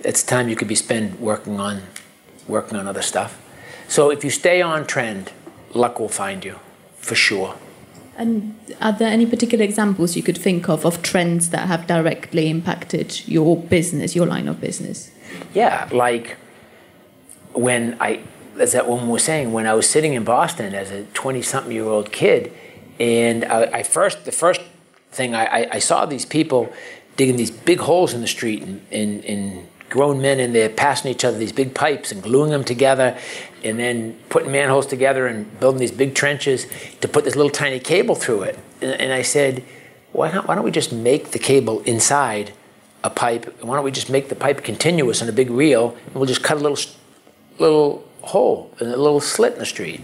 [0.00, 1.82] It's time you could be spent working on,
[2.46, 3.40] working on other stuff.
[3.88, 5.32] So if you stay on trend,
[5.74, 6.58] luck will find you,
[6.96, 7.56] for sure.
[8.20, 12.50] And are there any particular examples you could think of of trends that have directly
[12.50, 15.10] impacted your business, your line of business?
[15.54, 16.36] Yeah, like
[17.54, 18.20] when I,
[18.58, 21.72] as that woman was saying, when I was sitting in Boston as a 20 something
[21.72, 22.52] year old kid,
[22.98, 24.60] and I, I, first, the first
[25.10, 26.70] thing I, I, saw these people
[27.16, 31.10] digging these big holes in the street and, and, and grown men in there passing
[31.10, 33.18] each other these big pipes and gluing them together
[33.64, 36.66] and then putting manholes together and building these big trenches
[37.00, 38.58] to put this little tiny cable through it.
[38.80, 39.64] And, and I said,
[40.12, 42.52] why, not, why don't we just make the cable inside
[43.04, 43.62] a pipe?
[43.62, 46.42] Why don't we just make the pipe continuous on a big reel and we'll just
[46.42, 46.78] cut a little,
[47.58, 50.00] little hole, a little slit in the street?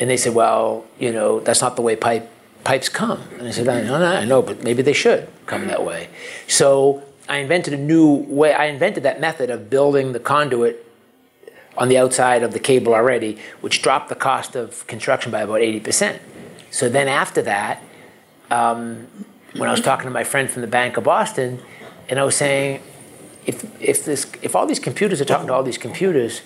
[0.00, 2.30] And they said, well, you know, that's not the way pipe,
[2.62, 3.20] pipes come.
[3.38, 6.08] And I said, I know, I know, but maybe they should come that way.
[6.46, 8.52] So I invented a new way.
[8.52, 10.84] I invented that method of building the conduit
[11.78, 15.60] on the outside of the cable already, which dropped the cost of construction by about
[15.60, 16.18] 80%.
[16.70, 17.82] So then after that,
[18.50, 19.06] um,
[19.56, 21.60] when I was talking to my friend from the Bank of Boston,
[22.08, 22.80] And I was saying,
[23.46, 26.40] if, if, this, if all these computers are talking to all these computers,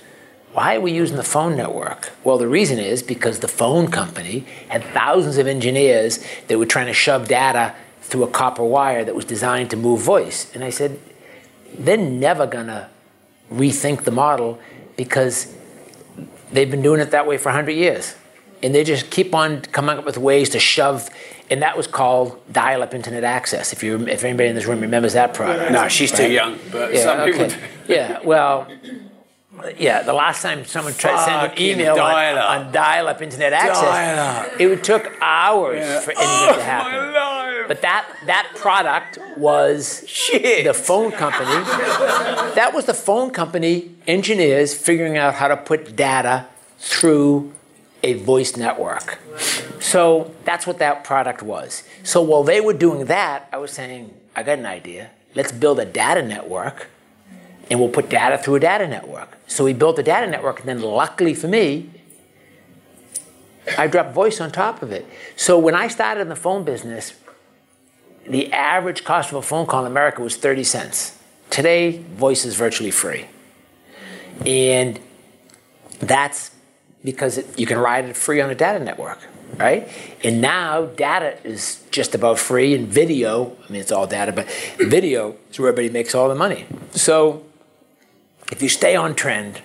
[0.52, 2.10] why are we using the phone network?
[2.24, 6.18] Well, the reason is because the phone company had thousands of engineers
[6.48, 10.00] that were trying to shove data through a copper wire that was designed to move
[10.00, 10.52] voice.
[10.52, 10.98] And I said,
[11.78, 12.88] they're never going to
[13.50, 14.58] rethink the model
[14.96, 15.52] because
[16.52, 18.14] they've been doing it that way for 100 years.
[18.62, 21.10] And they just keep on coming up with ways to shove,
[21.50, 23.72] and that was called dial-up internet access.
[23.72, 25.72] If you, if anybody in this room remembers that product.
[25.72, 27.48] No, she's too young, but Yeah, some people.
[27.88, 28.68] yeah, well,
[29.78, 32.50] yeah, the last time someone tried to send an email on, dial-up.
[32.66, 34.60] on dial-up internet access, Dial-up.
[34.60, 36.92] it took hours for anything Oh, to happen.
[37.72, 40.66] But that that product was Shit.
[40.66, 41.64] the phone company.
[42.54, 46.44] that was the phone company engineers figuring out how to put data
[46.78, 47.54] through
[48.02, 49.18] a voice network.
[49.80, 51.82] So that's what that product was.
[52.02, 55.08] So while they were doing that, I was saying, I got an idea.
[55.34, 56.88] Let's build a data network
[57.70, 59.38] and we'll put data through a data network.
[59.46, 61.88] So we built a data network, and then luckily for me,
[63.78, 65.06] I dropped voice on top of it.
[65.36, 67.14] So when I started in the phone business,
[68.26, 71.18] the average cost of a phone call in America was 30 cents.
[71.50, 73.26] Today, voice is virtually free.
[74.46, 74.98] And
[75.98, 76.50] that's
[77.04, 79.18] because it, you can ride it free on a data network,
[79.56, 79.88] right?
[80.24, 84.48] And now data is just about free, and video, I mean, it's all data, but
[84.78, 86.66] video is where everybody makes all the money.
[86.92, 87.44] So
[88.50, 89.60] if you stay on trend,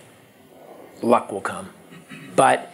[1.02, 1.70] luck will come.
[2.36, 2.72] But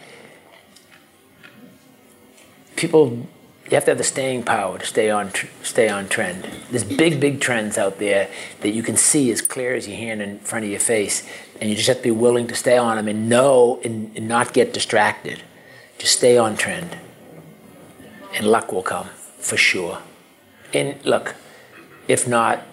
[2.76, 3.26] people,
[3.64, 6.44] you have to have the staying power to stay on, stay on trend.
[6.70, 8.28] There's big, big trends out there
[8.60, 11.26] that you can see as clear as your hand in front of your face,
[11.60, 14.28] and you just have to be willing to stay on them and know and, and
[14.28, 15.42] not get distracted.
[15.98, 16.98] Just stay on trend,
[18.34, 19.06] and luck will come
[19.38, 19.98] for sure.
[20.74, 21.34] And look,
[22.06, 22.66] if not,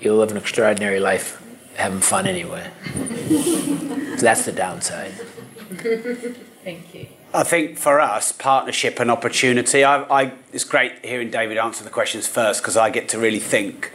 [0.00, 1.42] you'll live an extraordinary life
[1.74, 2.70] having fun anyway.
[2.94, 5.12] so that's the downside.
[6.62, 7.06] Thank you.
[7.34, 9.84] I think for us, partnership and opportunity.
[9.84, 13.40] I, I, it's great hearing David answer the questions first because I get to really
[13.40, 13.90] think,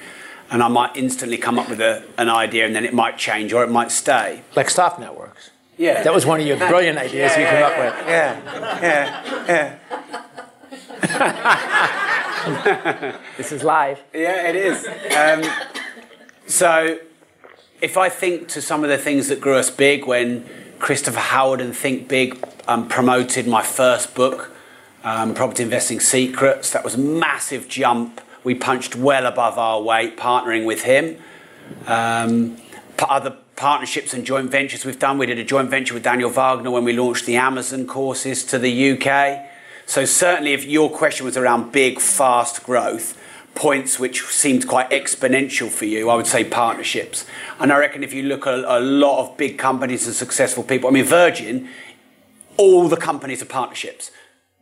[0.49, 3.53] and I might instantly come up with a, an idea, and then it might change
[3.53, 4.41] or it might stay.
[4.55, 5.51] Like staff networks.
[5.77, 7.93] Yeah, That was one of your brilliant ideas you came up with.
[8.07, 8.39] Yeah,
[8.81, 9.77] yeah,
[11.07, 13.17] yeah.
[13.37, 14.01] This is live.
[14.13, 14.87] Yeah, it is.
[15.15, 15.43] Um,
[16.47, 16.97] so,
[17.81, 20.45] if I think to some of the things that grew us big when
[20.79, 24.51] Christopher Howard and Think Big um, promoted my first book,
[25.03, 28.21] um, Property Investing Secrets, that was a massive jump.
[28.43, 31.17] We punched well above our weight partnering with him.
[31.85, 32.57] Um,
[32.99, 35.17] other partnerships and joint ventures we've done.
[35.17, 38.59] We did a joint venture with Daniel Wagner when we launched the Amazon courses to
[38.59, 39.45] the UK.
[39.85, 43.16] So certainly, if your question was around big, fast growth,
[43.57, 47.25] points which seemed quite exponential for you, I would say partnerships.
[47.59, 50.89] And I reckon if you look at a lot of big companies and successful people,
[50.89, 51.67] I mean Virgin,
[52.55, 54.11] all the companies are partnerships,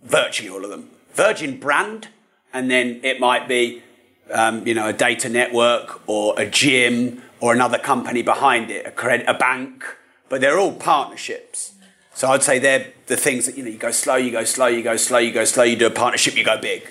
[0.01, 0.89] virtually all of them.
[1.13, 2.07] Virgin brand,
[2.53, 3.83] and then it might be,
[4.31, 8.91] um, you know, a data network or a gym or another company behind it, a
[8.91, 9.83] credit, a bank,
[10.29, 11.73] but they're all partnerships.
[12.13, 13.69] So I'd say they're the things that you know.
[13.69, 15.65] You go slow, you go slow, you go slow, you go slow.
[15.65, 16.87] You do a partnership, you go big.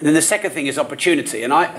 [0.00, 1.42] And then the second thing is opportunity.
[1.42, 1.78] And I,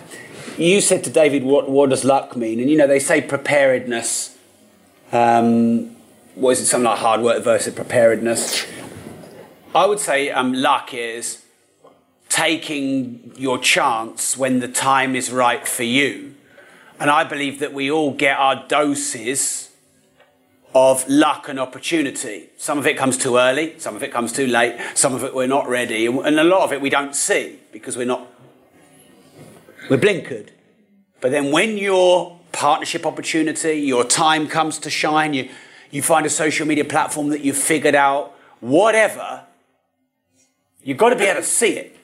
[0.56, 2.60] you said to David, what, what does luck mean?
[2.60, 4.38] And you know, they say preparedness.
[5.12, 5.96] Um,
[6.36, 6.66] what is it?
[6.68, 8.68] Something like hard work versus preparedness.
[9.74, 11.44] I would say um, luck is
[12.30, 16.36] taking your chance when the time is right for you.
[17.00, 19.71] And I believe that we all get our doses
[20.74, 22.50] of luck and opportunity.
[22.58, 25.36] Some of it comes too early, some of it comes too late, some of it
[25.36, 28.28] we're not ready, and a lot of it we don't see because we're not,
[29.90, 30.50] we're blinkered.
[31.20, 35.50] But then when your partnership opportunity, your time comes to shine, you,
[35.92, 39.44] you find a social media platform that you've figured out, whatever,
[40.84, 41.96] you've got to be able to see it.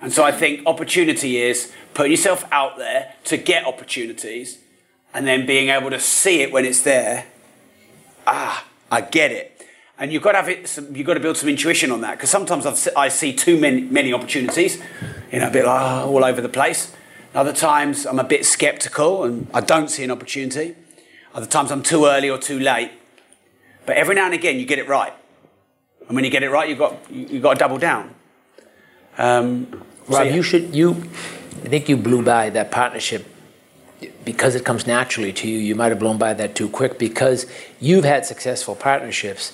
[0.00, 4.58] And so I think opportunity is putting yourself out there to get opportunities
[5.12, 7.26] and then being able to see it when it's there.
[8.32, 9.66] Ah, I get it.
[9.98, 10.68] And you've got to have it.
[10.68, 13.58] Some, you've got to build some intuition on that because sometimes I've, I see too
[13.58, 14.80] many, many opportunities,
[15.32, 16.92] you know, a bit like ah, all over the place.
[17.34, 20.74] Other times I'm a bit skeptical and I don't see an opportunity.
[21.34, 22.92] Other times I'm too early or too late.
[23.84, 25.12] But every now and again you get it right.
[26.06, 28.14] And when you get it right, you've got you- you've got to double down.
[29.18, 29.66] Um,
[30.08, 30.34] so Rob, yeah.
[30.34, 30.90] you should you.
[31.64, 33.26] I think you blew by that partnership
[34.24, 35.58] because it comes naturally to you.
[35.58, 37.46] You might have blown by that too quick because
[37.80, 39.52] you've had successful partnerships.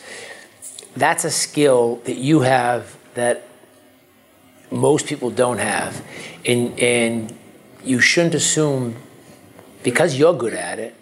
[0.97, 3.47] That's a skill that you have that
[4.71, 6.03] most people don't have,
[6.45, 7.37] and and
[7.85, 8.97] you shouldn't assume
[9.83, 10.95] because you're good at it.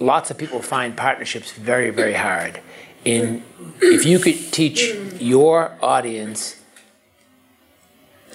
[0.00, 2.60] Lots of people find partnerships very, very hard.
[3.04, 3.42] In
[3.80, 6.56] if you could teach your audience,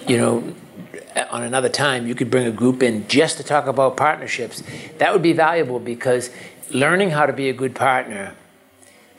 [0.06, 0.54] you know,
[1.30, 4.62] on another time, you could bring a group in just to talk about partnerships.
[4.98, 6.30] That would be valuable because
[6.70, 8.34] learning how to be a good partner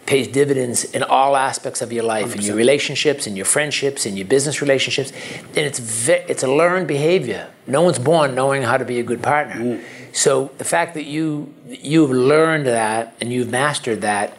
[0.06, 2.36] pays dividends in all aspects of your life, 100%.
[2.36, 5.12] in your relationships, in your friendships, in your business relationships,
[5.56, 7.50] and it's ve- it's a learned behavior.
[7.68, 9.56] No one's born knowing how to be a good partner.
[9.56, 9.84] Mm.
[10.12, 14.38] So the fact that you you've learned that and you've mastered that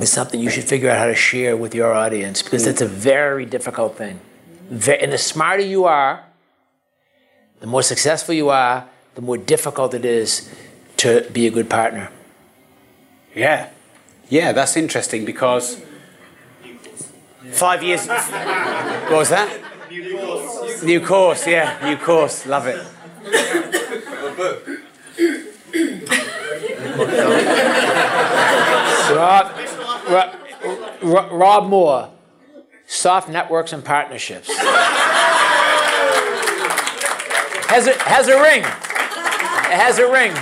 [0.00, 2.70] is something you should figure out how to share with your audience because mm.
[2.70, 4.20] it's a very difficult thing.
[4.70, 6.24] and the smarter you are,
[7.60, 10.52] the more successful you are, the more difficult it is
[10.98, 12.10] to be a good partner.
[13.34, 13.70] Yeah.
[14.28, 15.80] Yeah, that's interesting because
[17.52, 18.06] five years.
[18.06, 19.60] what was that?
[19.90, 20.82] New course.
[20.82, 22.46] New course, yeah, new course.
[22.46, 22.86] Love it.
[29.10, 29.52] Rob,
[31.02, 32.10] Rob, Rob Moore,
[32.86, 34.48] Soft Networks and Partnerships.
[37.68, 38.60] Has a, has a ring.
[38.60, 40.32] It has a ring.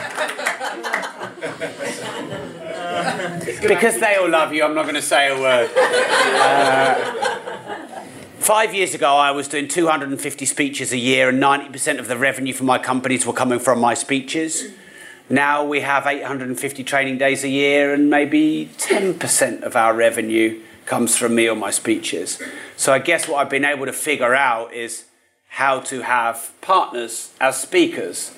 [3.68, 5.70] because they all love you, I'm not going to say a word.
[5.76, 6.94] Uh,
[8.38, 12.52] five years ago, I was doing 250 speeches a year, and 90% of the revenue
[12.52, 14.70] for my companies were coming from my speeches.
[15.28, 21.16] Now we have 850 training days a year, and maybe 10% of our revenue comes
[21.16, 22.40] from me or my speeches.
[22.76, 25.06] So I guess what I've been able to figure out is
[25.48, 28.34] how to have partners as speakers.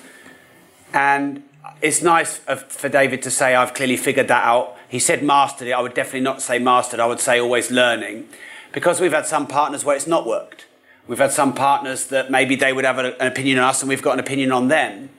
[0.93, 1.43] And
[1.81, 4.77] it's nice for David to say, I've clearly figured that out.
[4.87, 5.71] He said mastered it.
[5.71, 6.99] I would definitely not say mastered.
[6.99, 8.27] I would say always learning.
[8.71, 10.65] Because we've had some partners where it's not worked.
[11.07, 14.01] We've had some partners that maybe they would have an opinion on us and we've
[14.01, 15.09] got an opinion on them.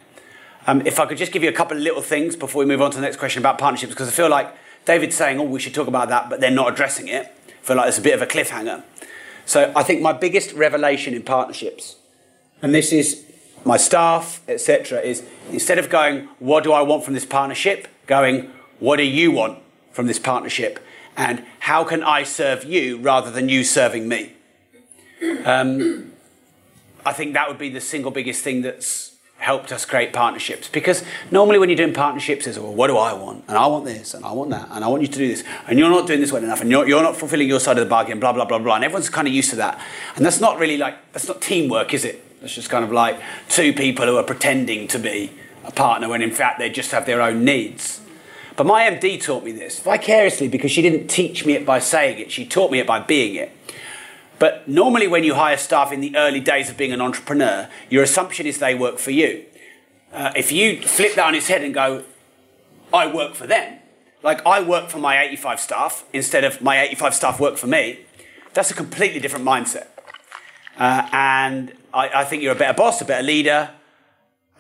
[0.67, 2.81] Um, if I could just give you a couple of little things before we move
[2.81, 5.59] on to the next question about partnerships, because I feel like David's saying, oh, we
[5.59, 7.27] should talk about that, but they're not addressing it.
[7.49, 8.85] I feel like it's a bit of a cliffhanger.
[9.51, 11.97] So I think my biggest revelation in partnerships,
[12.63, 13.25] and this is
[13.65, 17.89] my staff, etc., is instead of going, what do I want from this partnership?
[18.07, 18.49] Going,
[18.79, 19.59] what do you want
[19.91, 20.79] from this partnership?
[21.17, 24.35] And how can I serve you rather than you serving me?
[25.45, 26.13] Um,
[27.05, 29.10] I think that would be the single biggest thing that's
[29.41, 30.69] helped us create partnerships.
[30.69, 33.45] Because normally when you're doing partnerships, it's, well, what do I want?
[33.49, 35.43] And I want this, and I want that, and I want you to do this.
[35.67, 37.85] And you're not doing this well enough, and you're, you're not fulfilling your side of
[37.85, 38.77] the bargain, blah, blah, blah, blah.
[38.77, 39.81] And everyone's kind of used to that.
[40.15, 42.25] And that's not really like, that's not teamwork, is it?
[42.43, 45.33] It's just kind of like two people who are pretending to be
[45.65, 48.01] a partner when in fact they just have their own needs.
[48.57, 52.19] But my MD taught me this vicariously because she didn't teach me it by saying
[52.19, 53.53] it, she taught me it by being it.
[54.41, 58.03] But normally, when you hire staff in the early days of being an entrepreneur, your
[58.03, 59.45] assumption is they work for you.
[60.15, 62.05] Uh, if you flip that on its head and go,
[62.93, 63.79] I work for them,
[64.23, 68.01] like I work for my 85 staff instead of my 85 staff work for me,
[68.55, 69.89] that's a completely different mindset.
[70.79, 73.71] Uh, and I, I think you're a better boss, a better leader,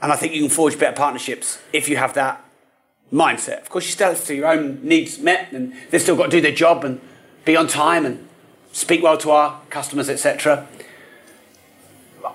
[0.02, 2.44] and I think you can forge better partnerships if you have that
[3.10, 3.62] mindset.
[3.62, 6.30] Of course, you still have to your own needs met, and they've still got to
[6.30, 7.00] do their job and
[7.46, 8.28] be on time and
[8.72, 10.66] speak well to our customers, etc.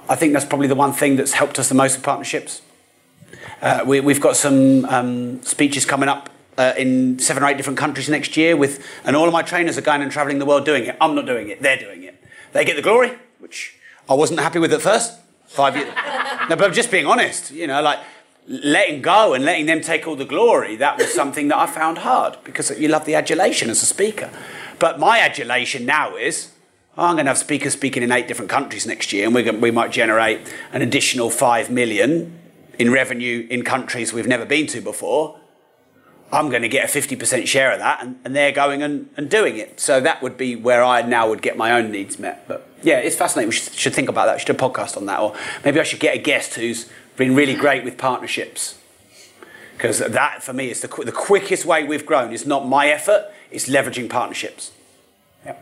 [0.07, 2.61] I think that's probably the one thing that's helped us the most with partnerships.
[3.61, 7.79] Uh, we, have got some um, speeches coming up uh, in seven or eight different
[7.79, 10.65] countries next year, with, and all of my trainers are going and traveling the world
[10.65, 10.95] doing it.
[11.01, 12.21] I'm not doing it; they're doing it.
[12.53, 13.75] They get the glory, which
[14.09, 15.19] I wasn't happy with at first.
[15.47, 15.87] Five years.
[16.49, 17.51] no, but I'm just being honest.
[17.51, 17.99] You know, like
[18.47, 20.75] letting go and letting them take all the glory.
[20.75, 24.29] That was something that I found hard because you love the adulation as a speaker.
[24.79, 26.51] But my adulation now is
[26.97, 29.61] oh, I'm going to have speakers speaking in eight different countries next year, and going,
[29.61, 32.39] we might generate an additional five million
[32.77, 35.39] in revenue in countries we've never been to before.
[36.31, 39.29] I'm going to get a 50% share of that, and, and they're going and, and
[39.29, 39.79] doing it.
[39.79, 42.47] So that would be where I now would get my own needs met.
[42.47, 43.49] But yeah, it's fascinating.
[43.49, 44.33] We should, should think about that.
[44.33, 45.19] We should do a podcast on that.
[45.19, 48.77] Or maybe I should get a guest who's been really great with partnerships.
[49.77, 52.33] Because that, for me, is the, the quickest way we've grown.
[52.33, 54.71] It's not my effort, it's leveraging partnerships.
[55.45, 55.55] Yeah.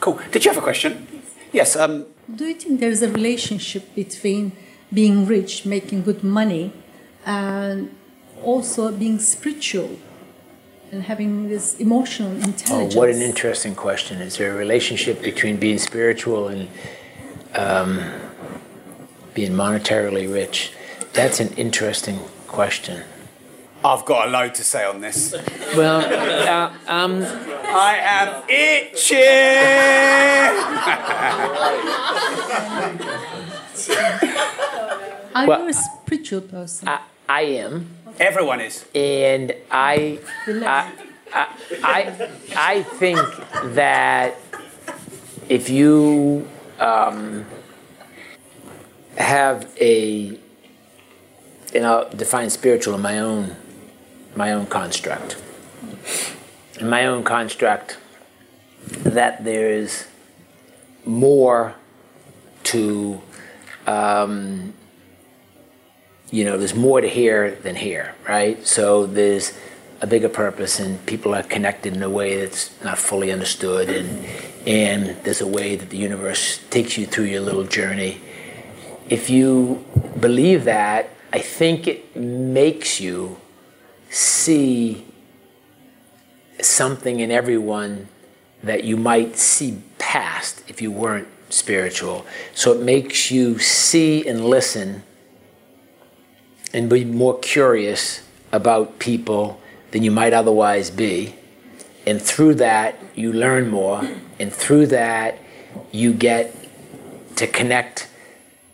[0.00, 0.20] Cool.
[0.30, 1.06] Did you have a question?
[1.52, 1.76] Yes.
[1.76, 4.52] Um, do you think there's a relationship between
[4.92, 6.72] being rich, making good money,
[7.24, 7.94] and
[8.42, 9.98] also being spiritual
[10.92, 12.94] and having this emotional intelligence.
[12.94, 14.20] Oh, what an interesting question.
[14.22, 16.68] Is there a relationship between being spiritual and
[17.54, 18.12] um,
[19.34, 20.72] being monetarily rich?
[21.12, 23.02] That's an interesting question.
[23.86, 25.32] I've got a load to say on this.
[25.76, 26.00] Well,
[26.48, 29.16] uh, um, I am itching.
[35.34, 36.88] Are Well, you a spiritual person?
[36.88, 38.84] I, I am, Everyone is.
[38.94, 40.92] and I, I,
[41.34, 41.48] I,
[41.84, 43.18] I, I think
[43.74, 44.36] that
[45.48, 47.44] if you um,
[49.18, 50.38] have a,
[51.74, 53.54] and I'll define spiritual in my own,
[54.36, 55.36] my own construct.
[56.78, 57.98] In my own construct,
[58.86, 60.06] that there's
[61.04, 61.74] more
[62.64, 63.20] to
[63.86, 64.74] um,
[66.30, 68.66] you know, there's more to here than here, right?
[68.66, 69.52] So there's
[70.00, 74.26] a bigger purpose, and people are connected in a way that's not fully understood, and
[74.66, 78.20] and there's a way that the universe takes you through your little journey.
[79.08, 79.84] If you
[80.18, 83.36] believe that, I think it makes you
[84.16, 85.04] see
[86.60, 88.08] something in everyone
[88.62, 92.24] that you might see past if you weren't spiritual.
[92.54, 95.02] So it makes you see and listen
[96.72, 99.60] and be more curious about people
[99.90, 101.34] than you might otherwise be.
[102.06, 104.08] And through that, you learn more.
[104.38, 105.38] And through that,
[105.92, 106.54] you get
[107.36, 108.08] to connect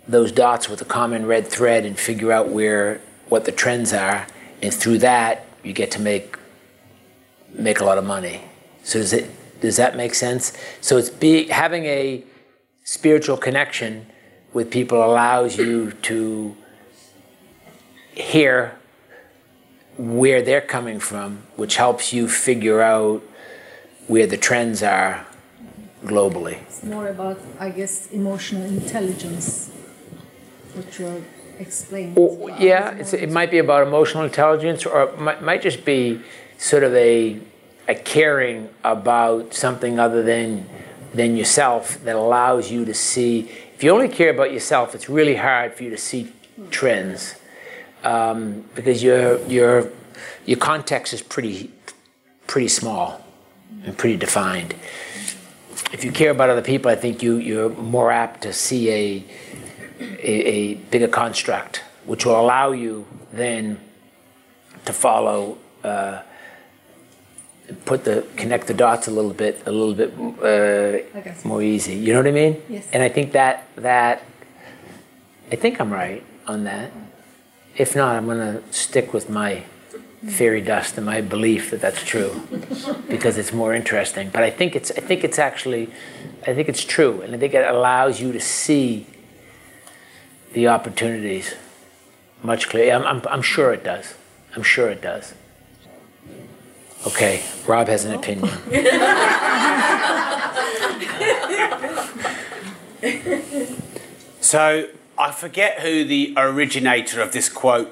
[0.06, 4.26] those dots with a common red thread and figure out where what the trends are.
[4.62, 6.36] And through that, you get to make
[7.52, 8.42] make a lot of money.
[8.84, 10.52] So does it does that make sense?
[10.80, 12.24] So it's be having a
[12.84, 14.06] spiritual connection
[14.52, 16.56] with people allows you to
[18.14, 18.76] hear
[19.96, 23.22] where they're coming from, which helps you figure out
[24.06, 25.26] where the trends are
[26.04, 26.60] globally.
[26.62, 29.70] It's more about, I guess, emotional intelligence,
[30.74, 31.22] what you're
[31.58, 32.14] explaining.
[32.16, 36.20] Or, yeah, it's, it might be about emotional intelligence, or it might, might just be
[36.58, 37.40] sort of a,
[37.88, 40.68] a caring about something other than
[41.14, 43.50] than yourself that allows you to see.
[43.74, 46.32] If you only care about yourself, it's really hard for you to see
[46.70, 47.34] trends
[48.04, 49.90] um, because your your
[50.46, 51.70] your context is pretty
[52.46, 53.24] pretty small
[53.84, 54.74] and pretty defined.
[55.92, 59.24] If you care about other people, I think you you're more apt to see a
[60.02, 63.78] a, a bigger construct, which will allow you then
[64.84, 65.58] to follow.
[65.84, 66.22] Uh,
[67.86, 72.12] put the connect the dots a little bit a little bit uh, more easy you
[72.12, 72.86] know what i mean Yes.
[72.92, 74.22] and i think that that
[75.50, 76.90] i think i'm right on that
[77.76, 79.62] if not i'm going to stick with my
[80.28, 82.42] fairy dust and my belief that that's true
[83.08, 85.88] because it's more interesting but i think it's i think it's actually
[86.46, 89.06] i think it's true and i think it allows you to see
[90.52, 91.54] the opportunities
[92.42, 94.14] much clearer i'm, I'm, I'm sure it does
[94.56, 95.34] i'm sure it does
[97.04, 98.48] Okay, Rob has an opinion.
[104.52, 107.90] So I forget who the originator of this quote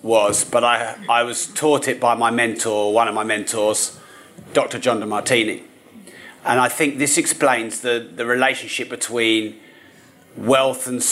[0.00, 3.98] was, but I, I was taught it by my mentor, one of my mentors,
[4.52, 4.78] Dr.
[4.78, 5.62] John Demartini.
[6.44, 9.58] And I think this explains the, the relationship between
[10.36, 11.02] wealth and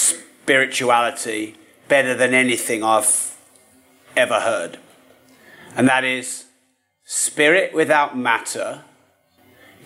[0.50, 1.54] spirituality
[1.86, 3.36] better than anything I've
[4.16, 4.80] ever heard.
[5.76, 6.46] And that is
[7.04, 8.82] spirit without matter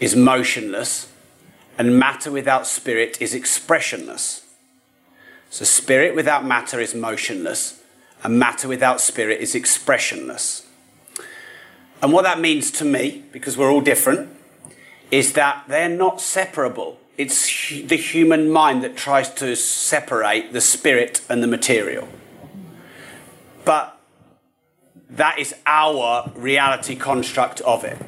[0.00, 1.12] is motionless,
[1.76, 4.42] and matter without spirit is expressionless.
[5.50, 7.82] So, spirit without matter is motionless,
[8.22, 10.66] and matter without spirit is expressionless.
[12.00, 14.30] And what that means to me, because we're all different,
[15.10, 16.98] is that they're not separable.
[17.16, 22.08] It's the human mind that tries to separate the spirit and the material.
[23.64, 24.00] But
[25.10, 27.98] that is our reality construct of it.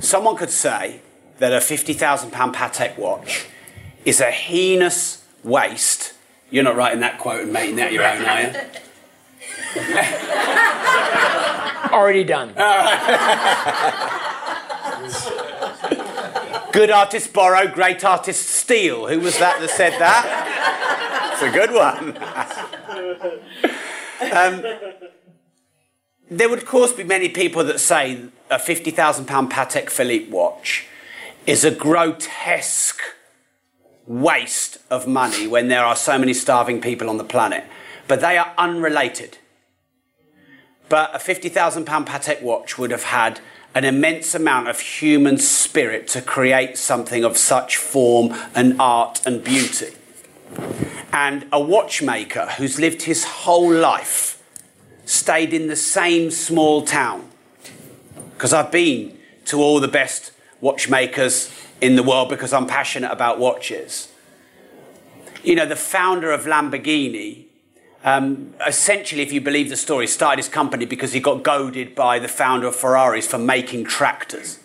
[0.00, 1.00] Someone could say
[1.38, 3.46] that a £50,000 Patek watch
[4.04, 6.14] is a heinous waste.
[6.50, 8.54] You're not writing that quote and making that your own, are you?
[11.92, 12.54] Already done.
[16.72, 19.08] Good artists borrow, great artists steal.
[19.08, 21.32] Who was that that said that?
[21.32, 22.16] It's a good one.
[24.32, 24.62] um,
[26.30, 30.86] there would, of course, be many people that say a £50,000 Patek Philippe watch
[31.46, 33.00] is a grotesque
[34.06, 37.64] waste of money when there are so many starving people on the planet.
[38.06, 39.38] But they are unrelated.
[40.88, 43.40] But a £50,000 Patek watch would have had
[43.74, 49.44] an immense amount of human spirit to create something of such form and art and
[49.44, 49.94] beauty.
[51.12, 54.42] And a watchmaker who's lived his whole life
[55.04, 57.28] stayed in the same small town.
[58.34, 59.16] Because I've been
[59.46, 64.12] to all the best watchmakers in the world because I'm passionate about watches.
[65.42, 67.46] You know, the founder of Lamborghini
[68.02, 72.18] um, essentially, if you believe the story, started his company because he got goaded by
[72.18, 74.58] the founder of Ferraris for making tractors.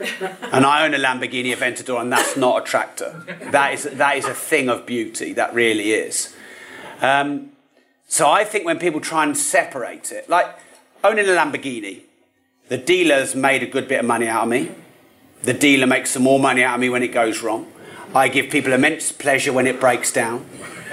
[0.00, 3.24] and I own a Lamborghini Aventador, and that's not a tractor.
[3.50, 5.32] That is, that is a thing of beauty.
[5.32, 6.34] That really is.
[7.00, 7.52] Um,
[8.08, 10.46] so I think when people try and separate it, like
[11.04, 12.02] owning a Lamborghini,
[12.68, 14.72] the dealer's made a good bit of money out of me.
[15.42, 17.70] The dealer makes some more money out of me when it goes wrong.
[18.14, 20.46] I give people immense pleasure when it breaks down.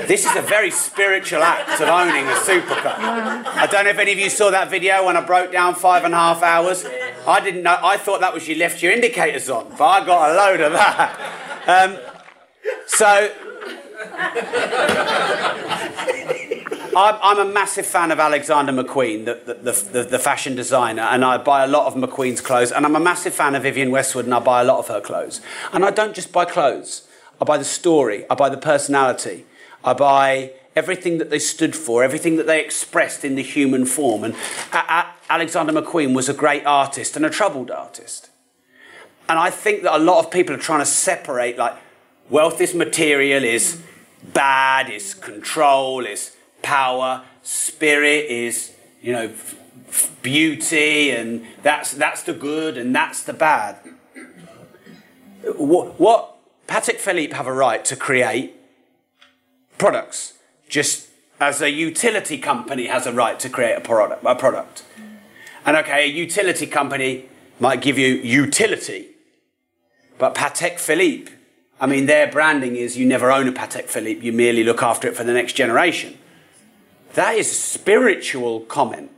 [0.08, 2.96] This is a very spiritual act of owning a supercar.
[2.98, 6.06] I don't know if any of you saw that video when I broke down five
[6.06, 6.86] and a half hours.
[7.28, 7.78] I didn't know.
[7.82, 10.72] I thought that was you left your indicators on, but I got a load of
[10.74, 11.36] that.
[11.68, 11.98] Um,
[12.88, 13.32] so.
[16.96, 21.38] I'm, a massive fan of Alexander McQueen, the, the, the, the, fashion designer, and I
[21.38, 22.72] buy a lot of McQueen's clothes.
[22.72, 25.00] And I'm a massive fan of Vivienne Westwood, and I buy a lot of her
[25.00, 25.40] clothes.
[25.72, 27.08] And I don't just buy clothes,
[27.42, 29.46] I buy the story, I buy the personality,
[29.84, 34.24] I buy everything that they stood for, everything that they expressed in the human form.
[34.24, 34.36] And
[35.30, 38.30] Alexander McQueen was a great artist and a troubled artist.
[39.28, 41.76] And I think that a lot of people are trying to separate like
[42.30, 43.82] wealth is material, is
[44.34, 49.32] bad, is control, is power, spirit is, you know,
[50.22, 53.78] beauty, and that's, that's the good and that's the bad.
[55.58, 56.39] What, what
[56.70, 58.56] Patek Philippe have a right to create
[59.80, 60.34] products,
[60.70, 61.10] just
[61.40, 64.24] as a utility company has a right to create a product.
[64.24, 64.84] A product.
[65.66, 67.26] And okay, a utility company
[67.60, 69.08] might give you utility,
[70.20, 71.32] but Patek Philippe,
[71.82, 75.08] I mean, their branding is you never own a Patek Philippe, you merely look after
[75.08, 76.20] it for the next generation.
[77.14, 79.10] That is a spiritual comment.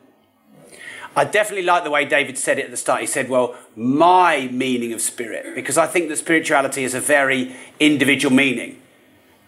[1.16, 3.02] I definitely like the way David said it at the start.
[3.02, 7.56] He said, Well, my meaning of spirit, because I think that spirituality is a very
[7.80, 8.82] individual meaning.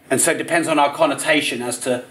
[0.10, 2.04] And so it depends on our connotation as to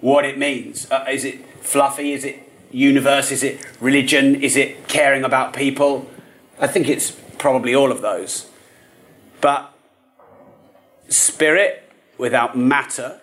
[0.00, 0.90] what it means.
[0.90, 2.12] Uh, is it fluffy?
[2.12, 3.30] Is it universe?
[3.30, 4.34] Is it religion?
[4.42, 6.10] Is it caring about people?
[6.58, 8.50] I think it's probably all of those.
[9.40, 9.72] But
[11.08, 11.88] spirit
[12.18, 13.20] without matter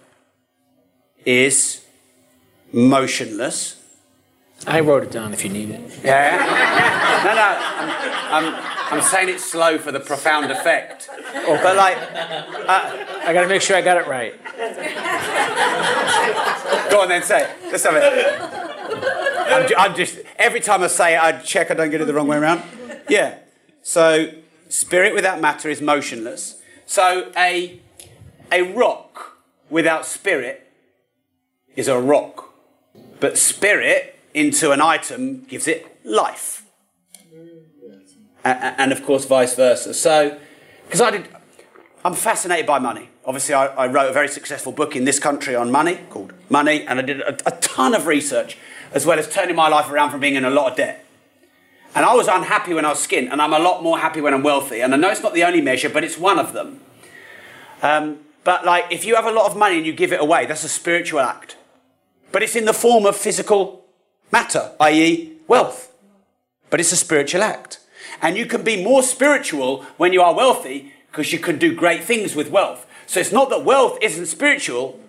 [1.25, 1.85] is
[2.71, 3.82] motionless.
[4.65, 5.99] I wrote it down if you need it.
[6.03, 6.89] Yeah?
[7.23, 7.57] No, no.
[7.57, 8.63] I'm, I'm,
[8.95, 11.09] I'm saying it slow for the profound effect.
[11.33, 14.33] But like, uh, I got to make sure I got it right.
[16.91, 17.49] Go on then, say it.
[17.71, 18.03] Let's have it.
[19.53, 22.07] I'm, ju- I'm just, every time I say it, I check I don't get it
[22.07, 22.61] the wrong way around.
[23.07, 23.37] Yeah.
[23.83, 24.31] So,
[24.67, 26.61] spirit without matter is motionless.
[26.85, 27.79] So, a,
[28.51, 29.37] a rock
[29.69, 30.69] without spirit
[31.77, 32.53] is a rock.
[33.21, 36.65] But spirit into an item gives it life.
[38.45, 39.93] A- a- and of course, vice versa.
[39.93, 40.37] So,
[40.85, 41.27] because I did,
[42.03, 43.09] I'm fascinated by money.
[43.25, 46.85] Obviously, I, I, wrote a very successful book in this country on money called Money,
[46.85, 48.57] and I did a, a, ton of research
[48.91, 51.05] as well as turning my life around from being in a lot of debt.
[51.95, 54.33] And I was unhappy when I was skint, and I'm a lot more happy when
[54.33, 54.81] I'm wealthy.
[54.81, 56.81] And I know it's not the only measure, but it's one of them.
[57.81, 60.45] Um, but like, if you have a lot of money and you give it away,
[60.45, 61.55] that's a spiritual act.
[62.31, 63.82] But it's in the form of physical
[64.33, 65.93] matter, i.e., wealth.
[66.69, 67.79] But it's a spiritual act.
[68.21, 72.03] And you can be more spiritual when you are wealthy because you can do great
[72.03, 72.85] things with wealth.
[73.05, 74.99] So it's not that wealth isn't spiritual,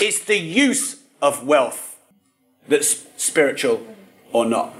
[0.00, 1.96] it's the use of wealth
[2.66, 3.86] that's spiritual
[4.32, 4.74] or not.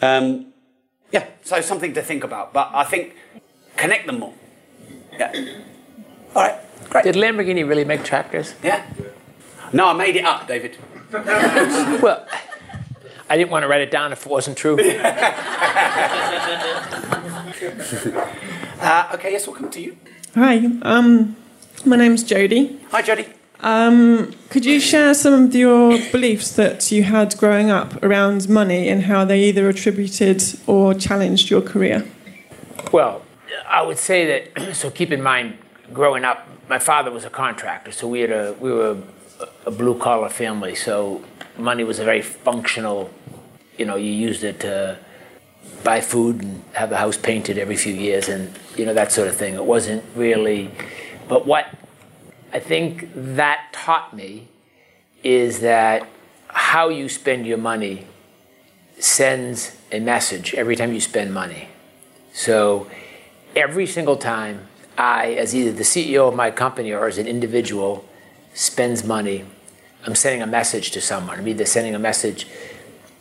[0.00, 0.46] Um,
[1.12, 2.52] yeah, so something to think about.
[2.52, 3.14] But I think
[3.76, 4.34] connect them more.
[5.12, 5.32] Yeah.
[6.34, 6.58] All right,
[6.90, 7.04] great.
[7.04, 8.54] Did Lamborghini really make tractors?
[8.62, 8.86] Yeah.
[9.72, 10.78] No, I made it up, David.
[11.12, 12.26] Well,
[13.28, 14.74] I didn't want to write it down if it wasn't true.
[18.80, 19.96] uh, okay, yes, we'll come to you.
[20.34, 21.36] Hi, um,
[21.84, 22.78] my name's Jodie.
[22.90, 23.32] Hi, Jodie.
[23.60, 28.88] Um, could you share some of your beliefs that you had growing up around money
[28.88, 32.06] and how they either attributed or challenged your career?
[32.92, 33.22] Well,
[33.68, 34.74] I would say that.
[34.76, 35.56] So keep in mind,
[35.92, 38.98] growing up, my father was a contractor, so we had a we were
[39.64, 40.74] a, blue collar family.
[40.74, 41.22] So
[41.56, 43.10] money was a very functional.
[43.78, 44.98] You know, you used it to
[45.84, 49.28] buy food and have the house painted every few years, and you know that sort
[49.28, 49.54] of thing.
[49.54, 50.70] It wasn't really,
[51.28, 51.66] but what
[52.52, 54.48] I think that taught me
[55.22, 56.08] is that
[56.48, 58.06] how you spend your money
[58.98, 61.68] sends a message every time you spend money.
[62.32, 62.86] So
[63.54, 68.04] every single time I, as either the CEO of my company or as an individual,
[68.56, 69.44] spends money,
[70.06, 71.38] I'm sending a message to someone.
[71.38, 72.46] I'm either sending a message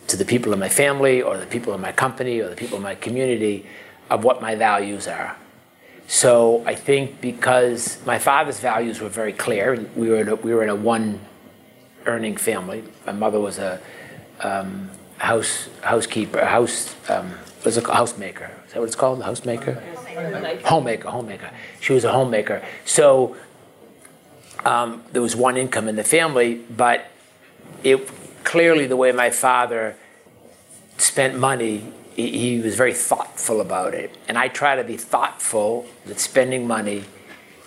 [0.08, 2.78] to the people in my family or the people in my company or the people
[2.78, 3.66] in my community
[4.10, 5.36] of what my values are.
[6.08, 10.54] So I think because my father's values were very clear, we were in a, we
[10.54, 11.20] were in a one
[12.06, 12.84] earning family.
[13.06, 13.82] My mother was a
[14.40, 17.34] um, house housekeeper, a house um,
[17.66, 18.52] was a housemaker.
[18.68, 19.22] Is that what it's called?
[19.22, 19.82] Housemaker.
[20.64, 21.52] Homemaker, homemaker.
[21.82, 22.64] She was a homemaker.
[22.86, 23.36] So
[24.66, 27.06] um, there was one income in the family, but
[27.84, 28.10] it
[28.44, 29.96] clearly the way my father
[30.98, 34.18] spent money, he, he was very thoughtful about it.
[34.28, 37.04] And I try to be thoughtful that spending money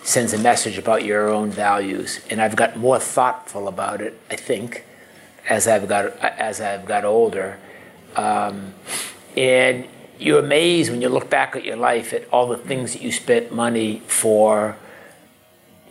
[0.02, 2.20] sends a message about your own values.
[2.30, 4.84] And I've got more thoughtful about it, I think,
[5.48, 7.58] as I've got as I've got older.
[8.16, 8.74] Um,
[9.36, 9.86] and
[10.18, 13.12] you're amazed when you look back at your life at all the things that you
[13.12, 14.76] spent money for.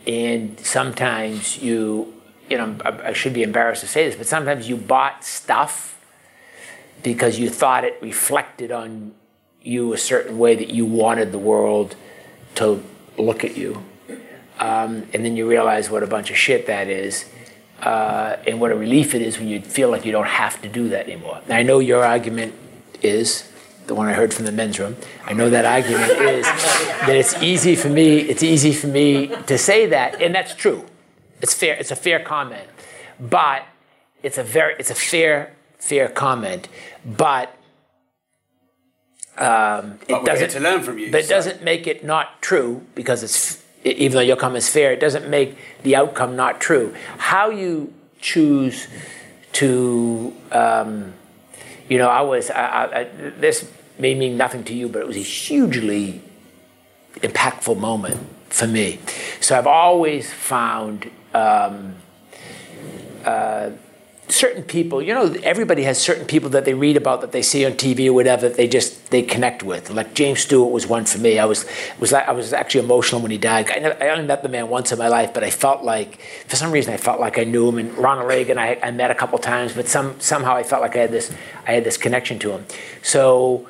[0.06, 2.14] And sometimes you,
[2.48, 6.00] you know, I should be embarrassed to say this, but sometimes you bought stuff
[7.02, 9.14] because you thought it reflected on
[9.62, 11.96] you a certain way that you wanted the world
[12.56, 12.82] to
[13.16, 13.84] look at you.
[14.58, 17.26] Um, and then you realize what a bunch of shit that is.
[17.80, 20.68] Uh, and what a relief it is when you feel like you don't have to
[20.68, 21.40] do that anymore.
[21.48, 22.54] Now, I know your argument
[23.02, 23.52] is
[23.88, 24.96] the one I heard from the men's room.
[25.24, 28.18] I know that argument is that it's easy for me.
[28.20, 30.84] It's easy for me to say that, and that's true.
[31.40, 31.74] It's fair.
[31.74, 32.68] It's a fair comment,
[33.18, 33.64] but
[34.22, 36.68] it's a very it's a fair fair comment,
[37.04, 37.54] but.
[39.36, 41.12] Um, it doesn't to learn from you.
[41.12, 41.36] But it so.
[41.36, 45.28] doesn't make it not true because it's even though your comment is fair, it doesn't
[45.28, 46.92] make the outcome not true.
[47.18, 48.88] How you choose
[49.52, 51.14] to, um,
[51.88, 53.04] you know, I was, I, I,
[53.38, 56.22] this may mean nothing to you, but it was a hugely
[57.16, 58.98] impactful moment for me.
[59.40, 61.94] So I've always found um,
[63.24, 63.70] uh,
[64.28, 67.64] certain people, you know, everybody has certain people that they read about that they see
[67.64, 69.90] on TV or whatever that they just they connect with.
[69.90, 71.38] Like James Stewart was one for me.
[71.38, 71.66] I was
[71.98, 73.70] was I was actually emotional when he died.
[73.70, 76.56] I, I only met the man once in my life, but I felt like for
[76.56, 77.78] some reason I felt like I knew him.
[77.78, 80.96] And Ronald Reagan I, I met a couple times, but some somehow I felt like
[80.96, 81.32] I had this
[81.66, 82.66] I had this connection to him.
[83.02, 83.66] So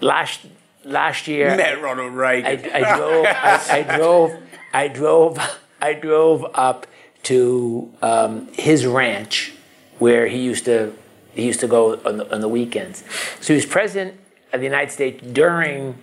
[0.00, 0.40] last
[0.84, 2.70] last year met Ronald Reagan.
[2.72, 4.36] I, I drove I, I drove
[4.72, 5.38] I drove
[5.80, 6.86] I drove up
[7.24, 9.52] to um, his ranch
[9.98, 10.92] where he used to
[11.34, 13.04] he used to go on the, on the weekends.
[13.40, 14.18] So he was president
[14.52, 15.98] of the United States during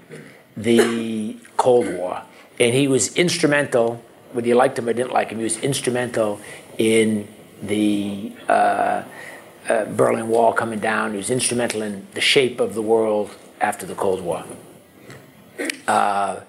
[0.55, 2.21] the Cold War,
[2.59, 4.03] and he was instrumental.
[4.33, 6.39] Whether you liked him or didn't like him, he was instrumental
[6.77, 7.27] in
[7.61, 9.03] the uh,
[9.69, 11.11] uh, Berlin Wall coming down.
[11.11, 14.43] He was instrumental in the shape of the world after the Cold War.
[15.87, 16.41] Uh,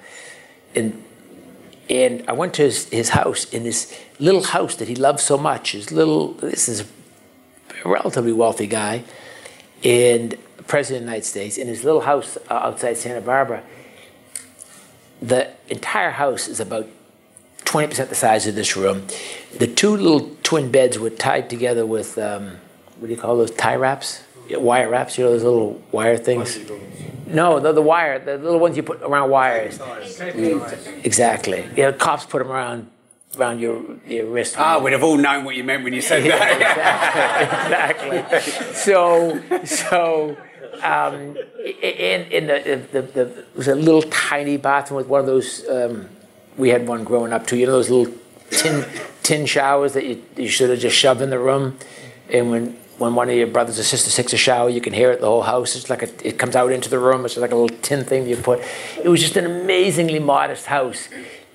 [0.75, 1.03] and
[1.89, 5.37] and I went to his, his house in this little house that he loved so
[5.37, 5.73] much.
[5.73, 9.05] His little, this is a relatively wealthy guy,
[9.83, 10.35] and
[10.67, 13.63] president of the United States, in his little house uh, outside Santa Barbara.
[15.21, 16.89] The entire house is about
[17.67, 19.07] 20% the size of this room.
[19.59, 22.59] The two little twin beds were tied together with, um,
[22.99, 24.24] what do you call those, tie wraps?
[24.49, 26.59] Yeah, wire wraps, you know, those little wire things?
[27.27, 29.81] No, the, the wire, the little ones you put around wires.
[31.03, 31.69] Exactly.
[31.77, 32.91] Yeah, cops put them around
[33.37, 34.55] around your your wrist.
[34.59, 37.97] Ah, we'd have all known what you meant when you said that.
[37.97, 38.19] exactly.
[38.19, 38.75] exactly.
[38.75, 40.37] So so.
[40.83, 41.37] Um,
[41.83, 45.67] in in the, the, the, the was a little tiny bathroom with one of those
[45.69, 46.09] um,
[46.57, 47.57] we had one growing up too.
[47.57, 48.13] You know those little
[48.51, 48.85] tin
[49.23, 51.79] tin showers that you, you should have just shoved in the room,
[52.29, 55.11] and when when one of your brothers or sisters takes a shower, you can hear
[55.11, 55.75] it the whole house.
[55.75, 57.25] It's like a, it comes out into the room.
[57.25, 58.61] It's like a little tin thing you put.
[59.03, 61.09] It was just an amazingly modest house,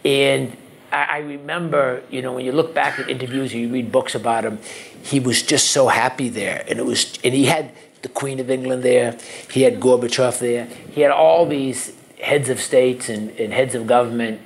[0.04, 0.56] and
[0.92, 4.44] I, I remember, you know, when you look back at interviews you read books about
[4.44, 4.60] him,
[5.04, 7.72] he was just so happy there, and it was, and he had
[8.02, 9.18] the Queen of England there,
[9.50, 13.88] he had Gorbachev there, he had all these heads of states and, and heads of
[13.88, 14.42] government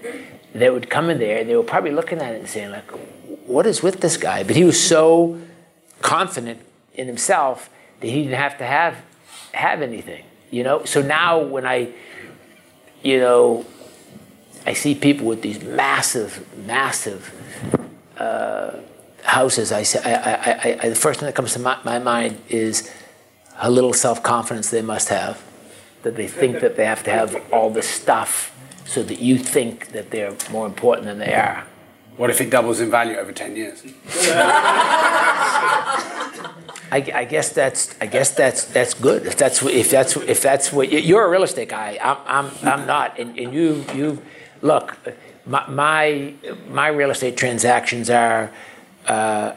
[0.54, 2.89] that would come in there, they were probably looking at it and saying like,
[3.48, 5.39] "What is with this guy?" But he was so
[6.02, 6.62] confident
[6.96, 7.70] in himself
[8.00, 8.98] that he didn't have to have
[9.54, 10.84] have anything, you know.
[10.86, 11.89] So now when I,
[13.04, 13.66] you know,
[14.66, 17.34] I see people with these massive, massive
[18.18, 18.78] uh,
[19.24, 19.72] houses.
[19.72, 22.91] I, say, I, I, I, the first thing that comes to my, my mind is
[23.56, 25.41] how little self confidence they must have,
[26.04, 28.52] that they think that they have to have all this stuff
[28.86, 31.66] so that you think that they're more important than they are.
[32.18, 33.82] What if it doubles in value over 10 years?
[36.94, 39.26] I, I, guess that's I guess that's that's good.
[39.26, 42.86] If that's if that's if that's what you're a real estate guy, I'm I'm, I'm
[42.86, 44.22] not, and, and you you
[44.62, 44.96] look,
[45.48, 46.34] my my,
[46.70, 48.52] my real estate transactions are
[49.08, 49.54] uh,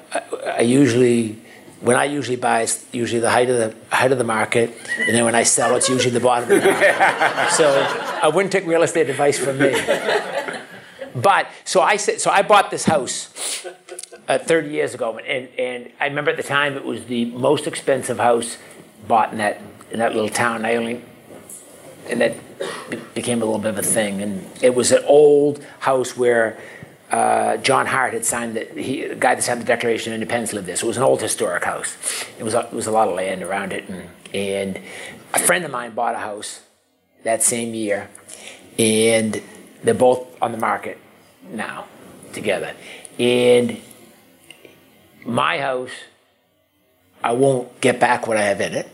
[0.46, 1.38] I usually
[1.82, 5.14] when I usually buy it's usually the height of the height of the market, and
[5.14, 7.52] then when I sell it's usually the bottom of the market.
[7.52, 7.66] so
[8.22, 9.74] I wouldn't take real estate advice from me.
[11.14, 13.66] But so I said so I bought this house
[14.28, 17.66] uh, 30 years ago, and, and I remember at the time it was the most
[17.66, 18.58] expensive house
[19.06, 19.60] bought in that
[19.90, 20.64] in that little town.
[20.64, 21.02] I only
[22.08, 22.34] and that
[23.14, 24.22] became a little bit of a thing.
[24.22, 26.58] And it was an old house where
[27.10, 30.52] uh, John Hart had signed the, he, the guy that signed the Declaration of Independence
[30.52, 30.76] lived there.
[30.76, 31.96] So it was an old historic house.
[32.38, 34.80] It was a, it was a lot of land around it, and, and
[35.34, 36.60] a friend of mine bought a house
[37.22, 38.08] that same year,
[38.78, 39.40] and
[39.82, 40.98] they're both on the market
[41.50, 41.86] now
[42.32, 42.74] together.
[43.18, 43.80] And
[45.26, 45.90] my house,
[47.22, 48.88] I won't get back what I have in it.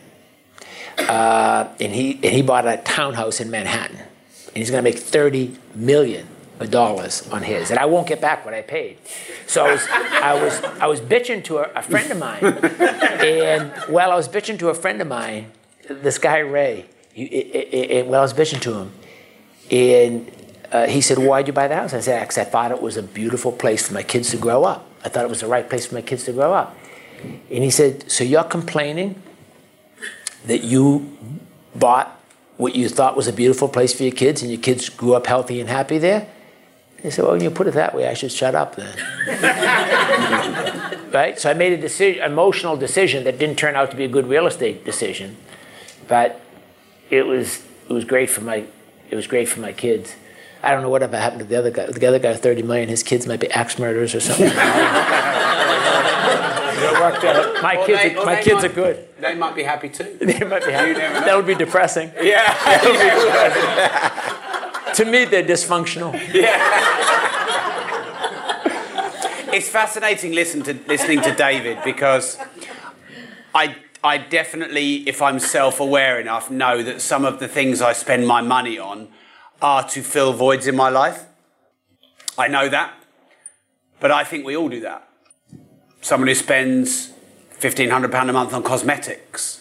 [0.98, 4.98] Uh, and he and he bought a townhouse in Manhattan, and he's going to make
[4.98, 6.26] thirty million
[6.70, 8.98] dollars on his, and I won't get back what I paid.
[9.46, 13.72] So I was I was I was bitching to a, a friend of mine, and
[13.88, 15.50] while I was bitching to a friend of mine,
[15.88, 18.92] this guy Ray, he, and while I was bitching to him,
[19.70, 20.30] and
[20.70, 22.96] uh, he said, "Why'd you buy the house?" I said, "Because I thought it was
[22.96, 24.88] a beautiful place for my kids to grow up.
[25.04, 26.76] I thought it was the right place for my kids to grow up."
[27.50, 29.20] And he said, "So you're complaining
[30.46, 31.16] that you
[31.74, 32.18] bought
[32.56, 35.26] what you thought was a beautiful place for your kids, and your kids grew up
[35.26, 36.26] healthy and happy there?"
[37.02, 38.94] He said, "Well, when you put it that way, I should shut up then."
[41.12, 41.38] right?
[41.38, 44.26] So I made a decision, emotional decision that didn't turn out to be a good
[44.26, 45.36] real estate decision,
[46.08, 46.40] but
[47.10, 48.64] it was it was great for my
[49.10, 50.14] it was great for my kids.
[50.62, 51.86] I don't know whatever happened to the other guy.
[51.86, 54.46] The other guy, 30 million, his kids might be axe murderers or something.
[57.36, 57.62] it.
[57.62, 59.08] My Or kids, they- are, my kids might- are good.
[59.20, 60.16] They might be happy too.
[60.20, 60.88] They might be happy.
[60.88, 61.24] You never know.
[61.26, 62.10] That would be depressing.
[62.22, 62.52] Yeah.
[64.94, 66.12] To me, they're dysfunctional.
[66.34, 66.58] Yeah.
[69.54, 72.36] it's fascinating listen to, listening to David because
[73.54, 77.92] I, I definitely, if I'm self aware enough, know that some of the things I
[77.94, 79.08] spend my money on
[79.62, 81.24] are to fill voids in my life.
[82.36, 82.92] I know that,
[84.00, 85.08] but I think we all do that.
[86.00, 87.12] Someone who spends
[87.60, 89.60] £1,500 a month on cosmetics.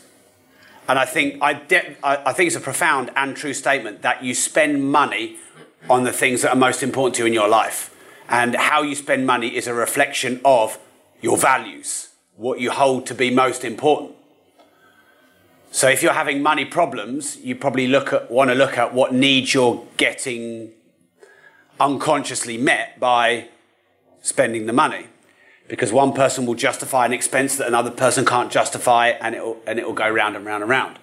[0.87, 4.23] And I think, I, de- I I think it's a profound and true statement that
[4.23, 5.37] you spend money
[5.89, 7.95] on the things that are most important to you in your life.
[8.27, 10.79] And how you spend money is a reflection of
[11.21, 14.15] your values, what you hold to be most important.
[15.74, 19.13] So if you're having money problems, you probably look at, want to look at what
[19.13, 20.72] needs you're getting
[21.80, 23.47] unconsciously met by
[24.22, 25.07] spending the money.
[25.69, 29.57] Because one person will justify an expense that another person can't justify, and it will,
[29.65, 30.99] and it will go round and round and round.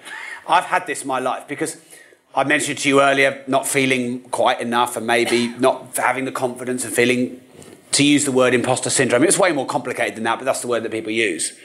[0.47, 1.79] I've had this my life because
[2.35, 6.85] I mentioned to you earlier not feeling quite enough and maybe not having the confidence
[6.85, 7.41] and feeling,
[7.93, 9.25] to use the word imposter syndrome.
[9.25, 11.59] It's way more complicated than that, but that's the word that people use.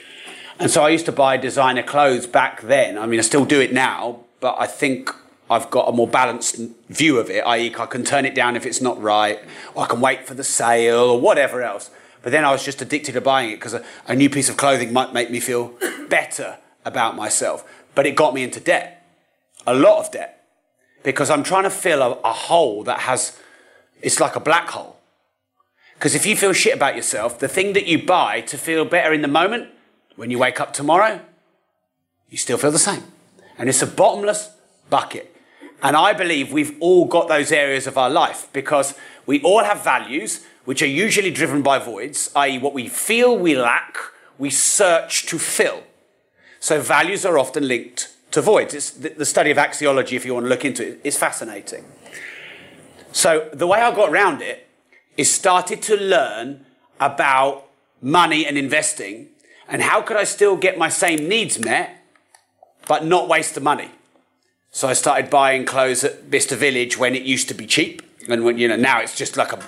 [0.58, 2.96] And so I used to buy designer clothes back then.
[2.96, 5.10] I mean, I still do it now, but I think
[5.50, 6.56] I've got a more balanced
[6.88, 9.40] view of it, i.e., I can turn it down if it's not right,
[9.74, 11.90] or I can wait for the sale, or whatever else.
[12.22, 14.56] But then I was just addicted to buying it because a, a new piece of
[14.56, 15.74] clothing might make me feel
[16.08, 17.64] better about myself.
[17.94, 19.06] But it got me into debt,
[19.66, 20.44] a lot of debt,
[21.02, 23.38] because I'm trying to fill a, a hole that has,
[24.00, 24.96] it's like a black hole.
[25.94, 29.12] Because if you feel shit about yourself, the thing that you buy to feel better
[29.12, 29.68] in the moment,
[30.16, 31.20] when you wake up tomorrow,
[32.30, 33.04] you still feel the same.
[33.58, 34.50] And it's a bottomless
[34.90, 35.34] bucket.
[35.82, 38.94] And I believe we've all got those areas of our life because
[39.26, 43.54] we all have values which are usually driven by voids, i.e., what we feel we
[43.54, 43.98] lack,
[44.38, 45.82] we search to fill.
[46.58, 48.72] So values are often linked to voids.
[48.72, 51.84] It's the, study of axiology, if you want to look into it, is fascinating.
[53.12, 54.66] So the way I got around it
[55.16, 56.64] is started to learn
[56.98, 57.66] about
[58.00, 59.28] money and investing
[59.68, 62.04] and how could I still get my same needs met
[62.86, 63.90] but not waste the money.
[64.70, 68.44] So I started buying clothes at Bicester Village when it used to be cheap, and
[68.44, 69.60] when you know now it's just like a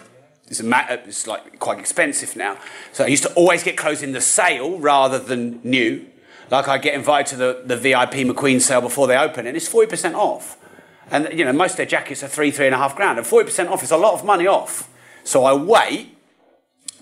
[0.48, 2.58] it's a it's like quite expensive now.
[2.92, 6.06] So I used to always get clothes in the sale rather than new.
[6.50, 9.68] Like I get invited to the, the VIP McQueen sale before they open, and it's
[9.68, 10.58] forty percent off.
[11.10, 13.26] And you know most of their jackets are three three and a half grand, and
[13.26, 14.88] forty percent off is a lot of money off.
[15.24, 16.15] So I wait.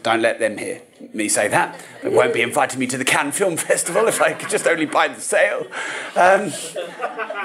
[0.04, 0.82] Don't let them hear
[1.14, 1.82] me say that.
[2.02, 4.84] They won't be inviting me to the Cannes Film Festival if I could just only
[4.84, 5.66] buy the sale.
[6.14, 6.50] Um,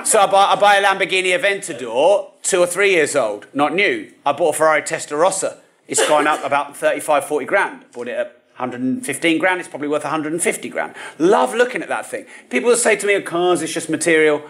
[0.04, 4.12] so I buy, I buy a Lamborghini Aventador, two or three years old, not new.
[4.26, 5.60] I bought a Ferrari Testarossa.
[5.88, 7.86] It's gone up about 35, 40 grand.
[7.94, 9.62] Bought it at 115 grand.
[9.62, 10.96] It's probably worth 150 grand.
[11.18, 12.26] Love looking at that thing.
[12.50, 14.44] People say to me, oh, cars, it's just material.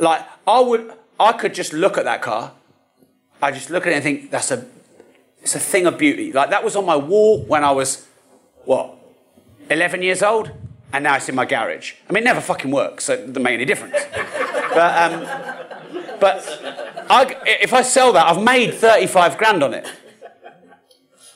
[0.00, 2.54] Like, I would, I could just look at that car.
[3.40, 4.66] I just look at it and think, that's a,
[5.46, 6.32] it's a thing of beauty.
[6.32, 8.04] Like, that was on my wall when I was,
[8.64, 8.96] what,
[9.70, 10.50] 11 years old?
[10.92, 11.92] And now it's in my garage.
[12.10, 13.94] I mean, it never fucking works, so it doesn't make any difference.
[14.76, 15.20] But, um,
[16.20, 19.90] but I, if I sell that, I've made 35 grand on it.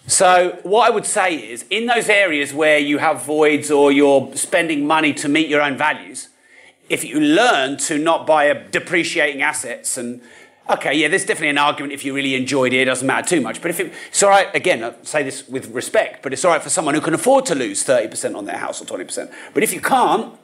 [0.06, 4.36] So, what I would say is in those areas where you have voids or you're
[4.36, 6.28] spending money to meet your own values,
[6.90, 10.20] if you learn to not buy depreciating assets and
[10.74, 13.40] okay, yeah, there's definitely an argument if you really enjoyed it, it doesn't matter too
[13.40, 13.60] much.
[13.60, 16.52] But if it, it's all right, again, I say this with respect, but it's all
[16.52, 19.32] right for someone who can afford to lose 30% on their house or 20%.
[19.54, 20.34] But if you can't,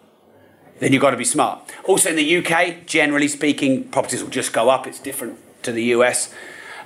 [0.78, 1.70] then you've got to be smart.
[1.84, 4.86] Also, in the UK, generally speaking, properties will just go up.
[4.86, 6.32] It's different to the US.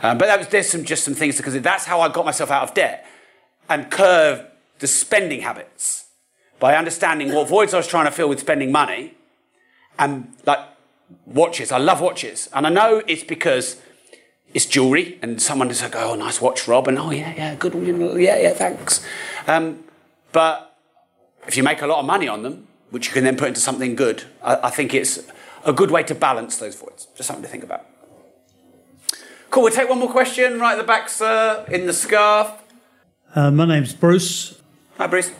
[0.03, 2.69] Um, but was, there's some, just some things because that's how I got myself out
[2.69, 3.07] of debt
[3.69, 4.45] and curved
[4.79, 6.07] the spending habits
[6.59, 9.15] by understanding what voids I was trying to fill with spending money
[9.99, 10.61] and like
[11.27, 11.73] watches.
[11.73, 12.49] I love watches.
[12.53, 13.81] And I know it's because
[14.53, 16.89] it's jewelry and someone is like, oh, nice watch, Rob.
[16.89, 17.75] And oh, yeah, yeah, good.
[17.75, 19.05] Yeah, yeah, thanks.
[19.47, 19.85] Um,
[20.33, 20.77] but
[21.47, 23.61] if you make a lot of money on them, which you can then put into
[23.61, 25.21] something good, I, I think it's
[25.65, 27.07] a good way to balance those voids.
[27.15, 27.87] Just something to think about.
[29.51, 32.53] Cool, we'll take one more question right at the back, sir, in the scarf.
[33.35, 34.61] Uh, my name's Bruce.
[34.97, 35.33] Hi, Bruce.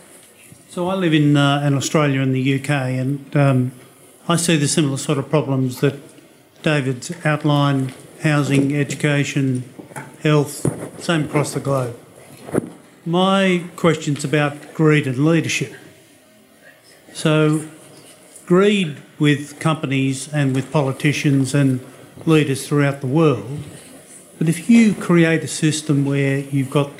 [0.69, 3.73] So I live in, uh, in Australia and the UK, and um,
[4.29, 5.99] I see the similar sort of problems that
[6.63, 9.65] David's outlined housing, education,
[10.23, 10.67] health,
[11.03, 11.99] same across the globe.
[13.07, 15.75] My question's about greed and leadership.
[17.15, 17.67] So,
[18.47, 21.81] greed with companies and with politicians and
[22.27, 23.61] leaders throughout the world.
[24.39, 26.91] But if you create a system where you've got,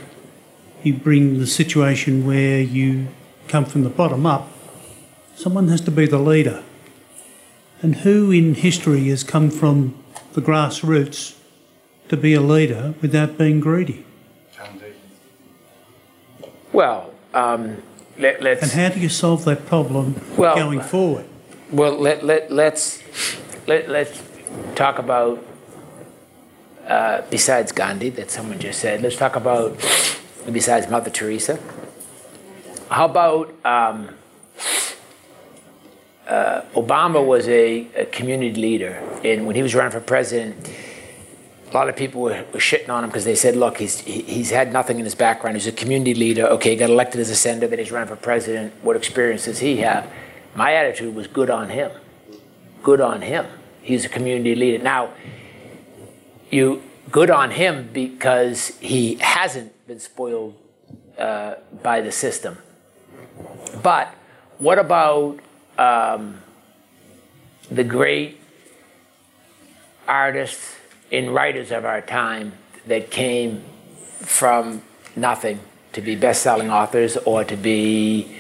[0.83, 3.09] you bring the situation where you
[3.49, 4.51] come from the bottom up,
[5.37, 6.63] someone has to be the leader.
[7.83, 9.95] And who in history has come from
[10.33, 11.37] the grassroots
[12.09, 14.05] to be a leader without being greedy?
[16.73, 17.83] Well, um,
[18.19, 21.27] let, us And how do you solve that problem well, going forward?
[21.73, 23.03] Well, let, let, let's,
[23.67, 24.23] let, let's
[24.75, 25.45] talk about,
[26.87, 29.77] uh, besides Gandhi, that someone just said, let's talk about,
[30.51, 31.59] besides Mother Teresa.
[32.89, 34.15] How about um,
[36.31, 40.71] uh, Obama was a, a, community leader, and when he was running for president,
[41.69, 44.51] a lot of people were, were shitting on him because they said, "Look, he's he's
[44.51, 45.57] had nothing in his background.
[45.57, 46.47] He's a community leader.
[46.47, 48.73] Okay, he got elected as a senator, then he's running for president.
[48.83, 50.09] What experience does he have?"
[50.55, 51.91] My attitude was good on him.
[52.85, 53.47] Good on him.
[53.83, 54.83] He's a community leader.
[54.83, 55.11] Now,
[56.51, 60.55] you good on him because he hasn't been spoiled
[61.19, 62.59] uh, by the system.
[63.83, 64.15] But
[64.59, 65.41] what about
[65.81, 66.37] um,
[67.71, 68.39] the great
[70.07, 70.77] artists
[71.11, 72.53] and writers of our time
[72.87, 73.63] that came
[74.19, 74.83] from
[75.17, 75.59] nothing
[75.93, 78.37] to be best-selling authors or to be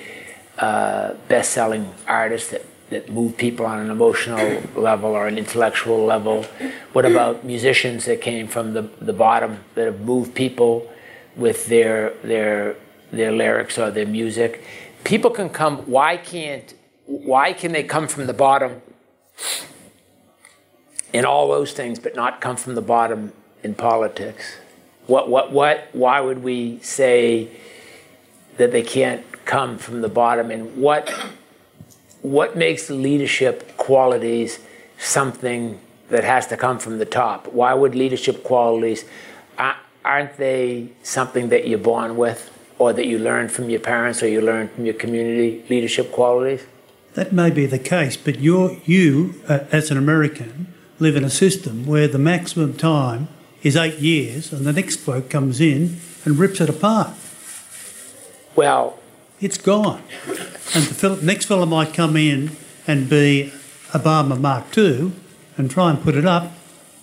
[0.58, 6.44] uh, best-selling artists that, that move people on an emotional level or an intellectual level?
[6.92, 10.90] What about musicians that came from the, the bottom that have moved people
[11.36, 12.76] with their their
[13.12, 14.62] their lyrics or their music?
[15.04, 15.78] People can come.
[15.86, 16.74] Why can't
[17.10, 18.80] why can they come from the bottom
[21.12, 23.32] in all those things, but not come from the bottom
[23.64, 24.54] in politics?
[25.08, 27.48] What, what, what, why would we say
[28.58, 30.52] that they can't come from the bottom?
[30.52, 31.10] And what,
[32.22, 34.60] what makes leadership qualities
[34.96, 35.80] something
[36.10, 37.48] that has to come from the top?
[37.48, 39.04] Why would leadership qualities,
[40.04, 44.28] aren't they something that you're born with or that you learn from your parents or
[44.28, 46.64] you learn from your community leadership qualities?
[47.14, 51.30] That may be the case, but you're, you, uh, as an American, live in a
[51.30, 53.28] system where the maximum time
[53.62, 57.14] is eight years and the next bloke comes in and rips it apart.
[58.54, 58.98] Well,
[59.40, 60.02] it's gone.
[60.74, 62.56] And the next fellow might come in
[62.86, 63.52] and be
[63.92, 65.12] a Obama Mark II
[65.56, 66.52] and try and put it up,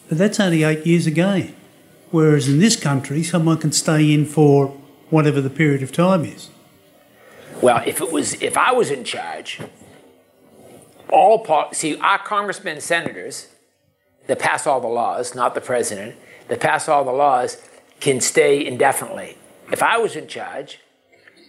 [0.07, 1.53] but that's only eight years again.
[2.11, 4.67] Whereas in this country, someone can stay in for
[5.09, 6.49] whatever the period of time is.
[7.61, 9.59] Well, if it was, if I was in charge,
[11.09, 13.47] all see, our congressmen and senators
[14.27, 16.15] that pass all the laws, not the president,
[16.47, 17.57] that pass all the laws
[17.99, 19.37] can stay indefinitely.
[19.71, 20.79] If I was in charge,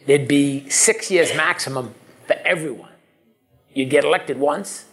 [0.07, 1.95] there'd be six years maximum
[2.27, 2.93] for everyone.
[3.75, 4.87] You'd get elected once,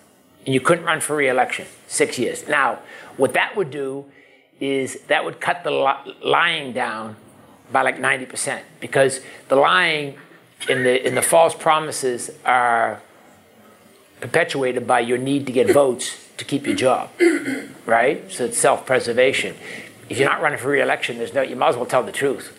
[0.46, 1.68] and you couldn't run for re-election.
[1.88, 2.48] Six years.
[2.48, 2.80] Now,
[3.18, 4.06] what that would do
[4.60, 5.72] is that would cut the
[6.24, 7.16] lying down
[7.72, 10.18] by like 90% because the lying
[10.70, 13.02] and the, and the false promises are
[14.20, 17.10] perpetuated by your need to get votes to keep your job,
[17.86, 18.30] right?
[18.32, 19.56] So it's self-preservation.
[20.10, 21.42] If you're not running for re-election, there's no.
[21.42, 22.58] You might as well tell the truth,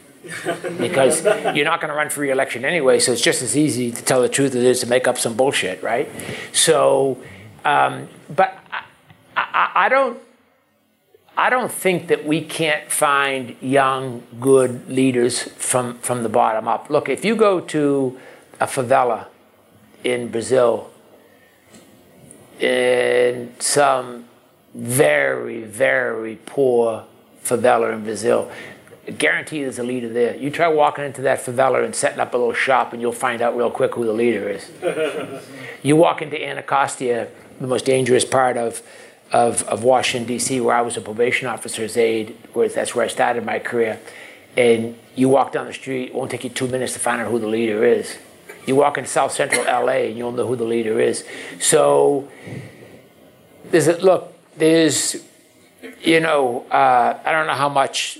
[0.79, 2.99] because you're not going to run for re-election anyway.
[2.99, 5.19] So it's just as easy to tell the truth as it is to make up
[5.19, 6.09] some bullshit, right?
[6.53, 7.19] So,
[7.65, 8.83] um, but I,
[9.37, 10.19] I, I don't.
[11.39, 16.89] I don't think that we can't find young, good leaders from, from the bottom up.
[16.89, 18.19] Look, if you go to
[18.59, 19.27] a favela
[20.03, 20.91] in Brazil,
[22.61, 24.25] in some
[24.75, 27.05] very, very poor
[27.45, 28.51] favela in Brazil,
[29.19, 30.37] guarantee there's a leader there.
[30.37, 33.41] You try walking into that favela and setting up a little shop, and you'll find
[33.41, 34.71] out real quick who the leader is.
[35.83, 37.29] you walk into Anacostia,
[37.61, 38.83] the most dangerous part of,
[39.33, 43.09] of, of Washington, D.C., where I was a probation officer's aide, where that's where I
[43.09, 44.01] started my career,
[44.57, 47.31] and you walk down the street, it won't take you two minutes to find out
[47.31, 48.19] who the leader is.
[48.67, 51.25] You walk in South Central LA, and you'll know who the leader is.
[51.61, 52.29] So,
[53.71, 55.17] there's a, look, there's,
[56.03, 58.19] you know, uh, I don't know how much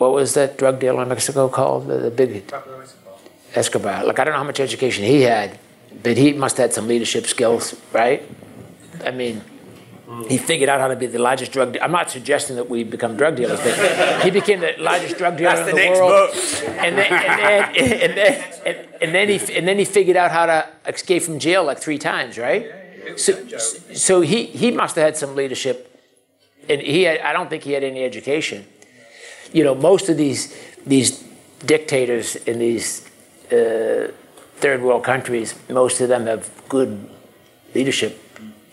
[0.00, 1.86] what was that drug dealer in Mexico called?
[1.86, 2.50] The, the big
[3.54, 4.04] Escobar.
[4.04, 5.58] Like I don't know how much education he had,
[6.02, 8.22] but he must have had some leadership skills, right?
[9.04, 9.42] I mean,
[10.28, 11.72] he figured out how to be the largest drug.
[11.74, 15.36] De- I'm not suggesting that we become drug dealers, but he became the largest drug
[15.36, 16.30] dealer That's in the the, next world.
[16.30, 16.76] book.
[16.78, 20.30] And then, and then, and then, and, and then he and then he figured out
[20.30, 22.66] how to escape from jail like three times, right?
[23.16, 23.32] So,
[23.94, 25.76] so he he must have had some leadership,
[26.68, 28.66] and he had, I don't think he had any education
[29.52, 30.54] you know, most of these
[30.86, 31.24] these
[31.66, 33.06] dictators in these
[33.52, 34.10] uh,
[34.56, 37.08] third world countries, most of them have good
[37.74, 38.18] leadership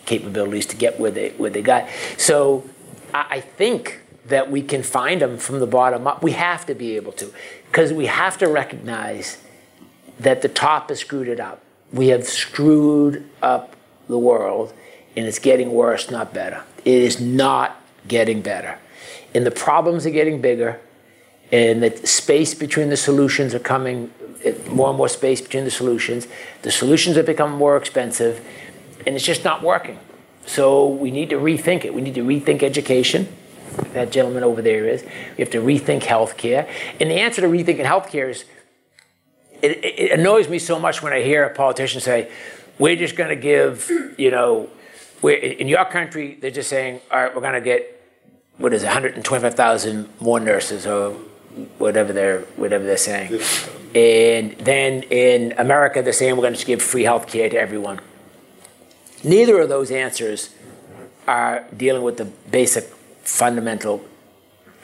[0.08, 1.88] capabilities to get where they where they got.
[2.16, 2.68] So
[3.14, 6.22] I, I think that we can find them from the bottom up.
[6.22, 7.32] We have to be able to,
[7.66, 9.38] because we have to recognize
[10.20, 11.62] that the top has screwed it up.
[11.92, 13.76] We have screwed up
[14.08, 14.74] the world,
[15.16, 16.62] and it's getting worse, not better.
[16.84, 18.78] It is not getting better
[19.34, 20.80] and the problems are getting bigger,
[21.52, 24.12] and the space between the solutions are coming,
[24.44, 26.26] eh, more and more space between the solutions.
[26.62, 28.44] The solutions are becoming more expensive,
[29.08, 29.98] and it's just not working.
[30.44, 31.94] So we need to rethink it.
[31.94, 33.34] We need to rethink education.
[33.94, 35.02] That gentleman over there is.
[35.02, 36.70] We have to rethink healthcare.
[37.00, 38.44] And the answer to rethinking healthcare is
[39.62, 42.30] it, it annoys me so much when I hear a politician say,
[42.78, 44.68] we're just going to give, you know,
[45.22, 47.98] we're, in your country, they're just saying, all right, we're going to get
[48.58, 51.12] what is it, 125,000 more nurses or
[51.78, 53.40] whatever they're whatever they're saying.
[53.94, 58.00] And then in America, they're saying we're going to give free health care to everyone.
[59.24, 60.50] Neither of those answers
[61.26, 62.84] are dealing with the basic
[63.22, 64.04] fundamental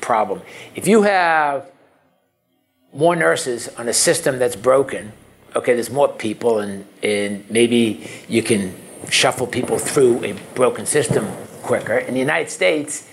[0.01, 0.43] problem.
[0.75, 1.71] If you have
[2.93, 5.13] more nurses on a system that's broken,
[5.57, 8.75] okay, there's more people, and, and maybe you can
[9.09, 11.27] shuffle people through a broken system
[11.63, 11.99] quicker.
[11.99, 13.09] In the United States,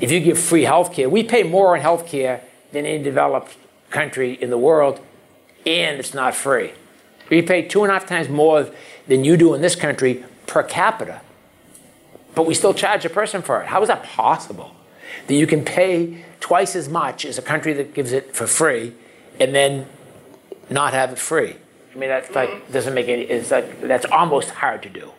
[0.00, 3.56] if you give free health care, we pay more on health care than any developed
[3.90, 5.00] country in the world,
[5.64, 6.72] and it's not free.
[7.30, 8.68] We pay two and a half times more
[9.08, 11.20] than you do in this country per capita,
[12.34, 13.66] but we still charge a person for it.
[13.66, 14.74] How is that possible?
[15.26, 18.94] That you can pay twice as much as a country that gives it for free
[19.40, 19.86] and then
[20.70, 21.56] not have it free?
[21.94, 22.72] I mean, that's like, mm-hmm.
[22.72, 25.12] doesn't make any, it's like, that's almost hard to do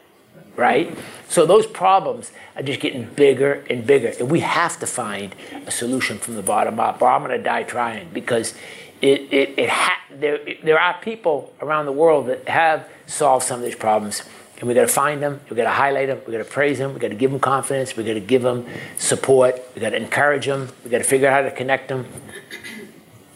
[0.58, 0.98] right?
[1.30, 4.12] So those problems are just getting bigger and bigger.
[4.20, 5.34] And we have to find
[5.66, 8.54] a solution from the bottom up, or I'm going to die trying because
[9.02, 13.60] it, it, it ha- there, there are people around the world that have solved some
[13.60, 14.24] of these problems.
[14.60, 16.80] And we got to find them, we got to highlight them, we got to praise
[16.80, 18.66] them, we got to give them confidence, we got to give them
[18.98, 22.08] support, we got to encourage them, we got to figure out how to connect them.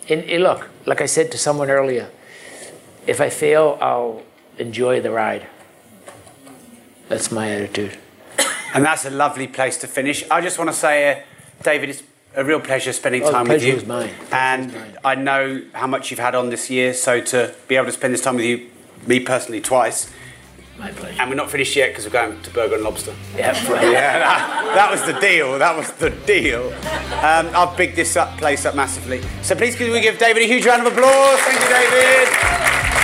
[0.09, 2.09] And, and look, like I said to someone earlier,
[3.05, 4.23] if I fail, I'll
[4.57, 5.45] enjoy the ride.
[7.07, 7.97] That's my attitude.
[8.73, 10.23] And that's a lovely place to finish.
[10.31, 11.19] I just want to say, uh,
[11.61, 12.03] David, it's
[12.35, 13.75] a real pleasure spending Oh, time with pleasure you.
[13.75, 14.09] was mine.
[14.31, 14.73] And
[15.03, 18.13] I know how much you've had on this year, so to be able to spend
[18.13, 18.69] this time with you,
[19.05, 20.09] me personally, twice.
[20.77, 21.21] My pleasure.
[21.21, 23.13] And we're not finished yet because we're going to Burger and Lobster.
[23.35, 23.51] Yeah,
[23.91, 25.59] Yeah, that, that was the deal.
[25.59, 26.67] That was the deal.
[27.23, 29.21] Um, I've bigged this up, place up massively.
[29.43, 31.39] So please, can we give David a huge round of applause?
[31.41, 33.00] Thank you, David.